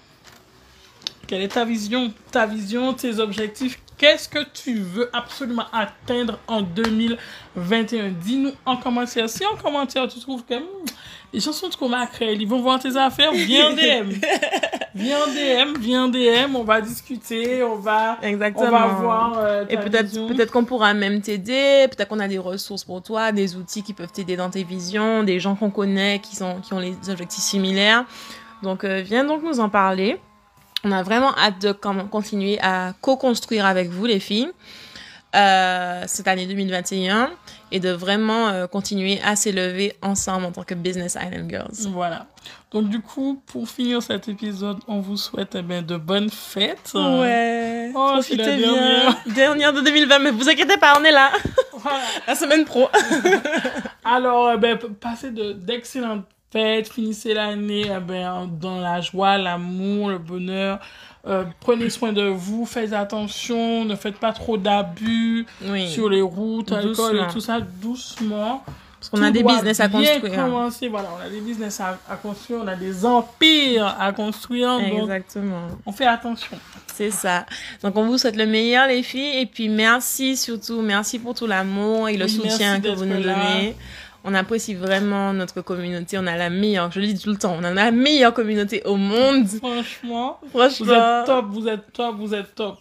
Quelle 1.27 1.43
est 1.43 1.49
ta 1.49 1.65
vision 1.65 2.13
Ta 2.33 2.47
vision, 2.47 2.93
tes 2.95 3.19
objectifs 3.19 3.79
Qu'est-ce 3.97 4.29
que 4.29 4.41
tu 4.53 4.79
veux 4.79 5.09
absolument 5.13 5.67
atteindre 5.73 6.39
en 6.49 6.63
2021 6.63 8.09
Dis-nous 8.21 8.53
en 8.67 8.77
commentaire. 8.77 9.29
Si 9.29 9.45
en 9.47 9.57
commentaire 9.57 10.09
tu 10.09 10.19
trouves 10.21 10.45
que 10.45 10.55
hmm, 10.55 10.85
les 11.33 11.41
gens 11.41 11.53
sont 11.53 11.69
trop 11.69 11.89
macrels, 11.89 12.41
ils 12.41 12.49
vont 12.49 12.61
voir 12.61 12.79
tes 12.81 12.97
affaires, 12.97 13.33
viens 13.33 13.69
en 13.71 13.73
DM. 13.73 14.11
viens 14.95 15.19
en 15.19 15.27
DM, 15.27 15.79
viens 15.79 16.05
en 16.05 16.09
DM, 16.09 16.55
on 16.57 16.65
va 16.65 16.81
discuter, 16.81 17.63
on 17.63 17.77
va, 17.77 18.19
Exactement. 18.23 18.67
on 18.67 18.71
va 18.71 18.87
voir. 18.89 19.39
euh, 19.39 19.65
Et 19.69 19.77
peut-être 19.77 20.51
qu'on 20.53 20.65
pourra 20.65 20.93
même 20.95 21.21
t'aider, 21.21 21.87
peut-être 21.89 22.09
qu'on 22.09 22.21
a 22.21 22.29
des 22.29 22.39
ressources 22.39 22.85
pour 22.85 23.03
toi, 23.03 23.31
des 23.33 23.57
outils 23.57 23.83
qui 23.83 23.93
peuvent 23.93 24.13
t'aider 24.13 24.37
dans 24.37 24.51
tes 24.51 24.65
visions, 24.65 25.23
des 25.23 25.39
gens 25.41 25.55
qu'on 25.55 25.71
connaît 25.71 26.19
qui 26.21 26.35
sont 26.37 26.61
qui 26.61 26.73
ont 26.75 26.81
les 26.81 26.97
objectifs 27.09 27.43
similaires. 27.45 28.05
Donc 28.63 28.85
euh, 28.85 29.03
viens 29.05 29.25
donc 29.25 29.43
nous 29.43 29.61
en 29.61 29.69
parler. 29.69 30.21
On 30.85 30.93
a 30.93 31.03
vraiment 31.03 31.35
hâte 31.37 31.61
de 31.63 31.73
continuer 31.73 32.59
à 32.61 32.93
co-construire 33.01 33.65
avec 33.67 33.89
vous 33.89 34.05
les 34.05 34.21
filles 34.21 34.51
euh, 35.35 36.05
cette 36.07 36.29
année 36.29 36.47
2021 36.47 37.31
et 37.73 37.81
de 37.81 37.91
vraiment 37.91 38.49
euh, 38.49 38.67
continuer 38.69 39.19
à 39.25 39.35
s'élever 39.35 39.97
ensemble 40.03 40.45
en 40.45 40.53
tant 40.53 40.63
que 40.63 40.75
Business 40.75 41.17
Island 41.21 41.51
Girls. 41.51 41.89
Voilà. 41.91 42.27
Donc 42.71 42.89
du 42.89 43.01
coup, 43.01 43.43
pour 43.47 43.69
finir 43.69 44.03
cet 44.03 44.29
épisode, 44.29 44.77
on 44.87 45.01
vous 45.01 45.17
souhaite 45.17 45.55
eh 45.57 45.63
bien, 45.63 45.83
de 45.83 45.97
bonnes 45.97 46.31
fêtes. 46.31 46.93
Ouais. 46.95 47.91
Oh, 47.95 48.19
c'est 48.21 48.37
Profitez 48.37 48.37
la 48.37 48.57
bien. 48.57 48.73
dernière. 48.75 49.17
Dernière 49.35 49.73
de 49.73 49.81
2020, 49.81 50.19
mais 50.21 50.31
vous 50.31 50.49
inquiétez 50.49 50.77
pas, 50.77 50.95
on 51.01 51.05
est 51.05 51.13
là. 51.13 51.31
Voilà. 51.73 51.99
La 52.29 52.35
semaine 52.35 52.65
pro. 52.65 52.89
Alors, 54.05 54.53
eh 54.53 54.77
passez 55.01 55.31
de- 55.31 55.53
d'excellentes 55.53 56.27
fêtes, 56.55 56.89
finissez 56.93 57.35
l'année 57.35 57.87
eh 57.87 58.01
ben, 58.01 58.49
dans 58.61 58.81
la 58.81 59.01
joie, 59.01 59.37
l'amour, 59.39 60.11
le 60.11 60.19
bonheur. 60.19 60.79
Euh, 61.27 61.45
prenez 61.61 61.91
soin 61.91 62.13
de 62.13 62.23
vous, 62.23 62.65
faites 62.65 62.93
attention, 62.93 63.85
ne 63.85 63.97
faites 63.97 64.19
pas 64.19 64.33
trop 64.33 64.57
d'abus 64.57 65.47
Oui. 65.65 65.89
sur 65.89 66.09
les 66.09 66.21
routes, 66.21 66.71
alcool 66.71 67.19
et 67.19 67.33
tout 67.33 67.41
ça, 67.41 67.61
doucement. 67.61 68.63
Parce 69.01 69.11
qu'on 69.11 69.23
a 69.23 69.31
des 69.31 69.43
business 69.43 69.81
à 69.81 69.89
construire. 69.89 70.35
commencer, 70.35 70.89
voilà, 70.89 71.11
on 71.19 71.27
a 71.27 71.29
des 71.29 71.41
business 71.41 71.79
à, 71.81 71.99
à 72.09 72.17
construire, 72.17 72.61
on 72.65 72.69
a 72.69 72.77
des 72.77 73.05
empires 73.05 73.97
à 73.99 74.13
construire, 74.13 74.79
donc 74.79 75.03
Exactement. 75.03 75.69
on 75.85 75.93
fait 75.93 76.07
attention. 76.07 76.57
C'est 76.95 77.11
ça. 77.11 77.45
Donc, 77.83 77.97
on 77.97 78.07
vous 78.07 78.19
souhaite 78.19 78.37
le 78.37 78.47
meilleur, 78.47 78.87
les 78.87 79.03
filles. 79.03 79.41
Et 79.41 79.47
puis, 79.47 79.69
merci 79.69 80.37
surtout. 80.37 80.81
Merci 80.81 81.19
pour 81.19 81.35
tout 81.35 81.47
l'amour 81.47 82.09
et 82.09 82.17
le 82.17 82.29
soutien 82.29 82.81
que 82.81 82.89
vous 82.89 83.05
nous 83.05 83.21
là. 83.21 83.37
On 84.25 84.33
apprécie 84.35 84.75
vraiment 84.75 85.33
notre 85.35 85.61
communauté. 85.61 86.17
On 86.19 86.27
a 86.27 86.37
la 86.37 86.49
meilleure, 86.51 86.91
je 86.91 87.01
le 87.01 87.07
dis 87.07 87.19
tout 87.19 87.31
le 87.31 87.37
temps, 87.37 87.55
on 87.61 87.63
a 87.65 87.73
la 87.73 87.91
meilleure 87.91 88.33
communauté 88.33 88.83
au 88.87 88.97
monde. 88.97 89.47
Franchement, 89.47 90.41
Franchement. 90.51 90.87
vous 90.87 90.93
êtes 90.93 91.27
top, 91.27 91.47
vous 91.51 91.69
êtes 91.69 91.93
top, 91.93 92.17
vous 92.17 92.35
êtes 92.35 92.55
top. 92.55 92.79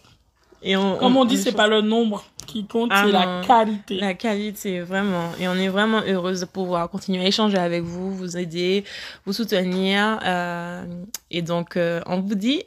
Et 0.62 0.76
on, 0.78 0.96
Comme 0.96 1.18
on 1.18 1.26
dit, 1.26 1.34
est 1.34 1.38
c'est 1.38 1.52
pas 1.52 1.66
le 1.68 1.82
nombre 1.82 2.24
qui 2.46 2.66
compte, 2.66 2.90
Ah 2.92 3.02
c'est 3.04 3.12
la 3.12 3.42
qualité. 3.46 3.96
La 4.00 4.14
qualité, 4.14 4.80
vraiment. 4.80 5.30
Et 5.38 5.46
on 5.46 5.54
est 5.54 5.68
vraiment 5.68 6.00
heureuse 6.06 6.40
de 6.40 6.46
pouvoir 6.46 6.88
continuer 6.88 7.22
à 7.22 7.26
échanger 7.28 7.58
avec 7.58 7.82
vous, 7.82 8.10
vous 8.14 8.38
aider, 8.38 8.84
vous 9.26 9.34
soutenir. 9.34 10.18
euh, 10.24 10.84
et 11.30 11.42
donc, 11.42 11.76
euh, 11.76 12.00
on 12.06 12.20
vous 12.20 12.34
dit 12.34 12.62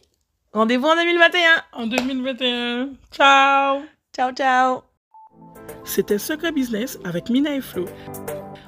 rendez-vous 0.53 0.85
en 0.85 0.95
2021. 0.95 1.39
En 1.73 1.87
2021. 1.87 2.89
Ciao 3.11 3.81
Ciao, 4.15 4.31
ciao. 4.33 4.81
C'était 5.83 6.19
Secret 6.19 6.51
Business 6.51 6.99
avec 7.03 7.29
Mina 7.31 7.55
et 7.55 7.61
Flo. 7.61 7.85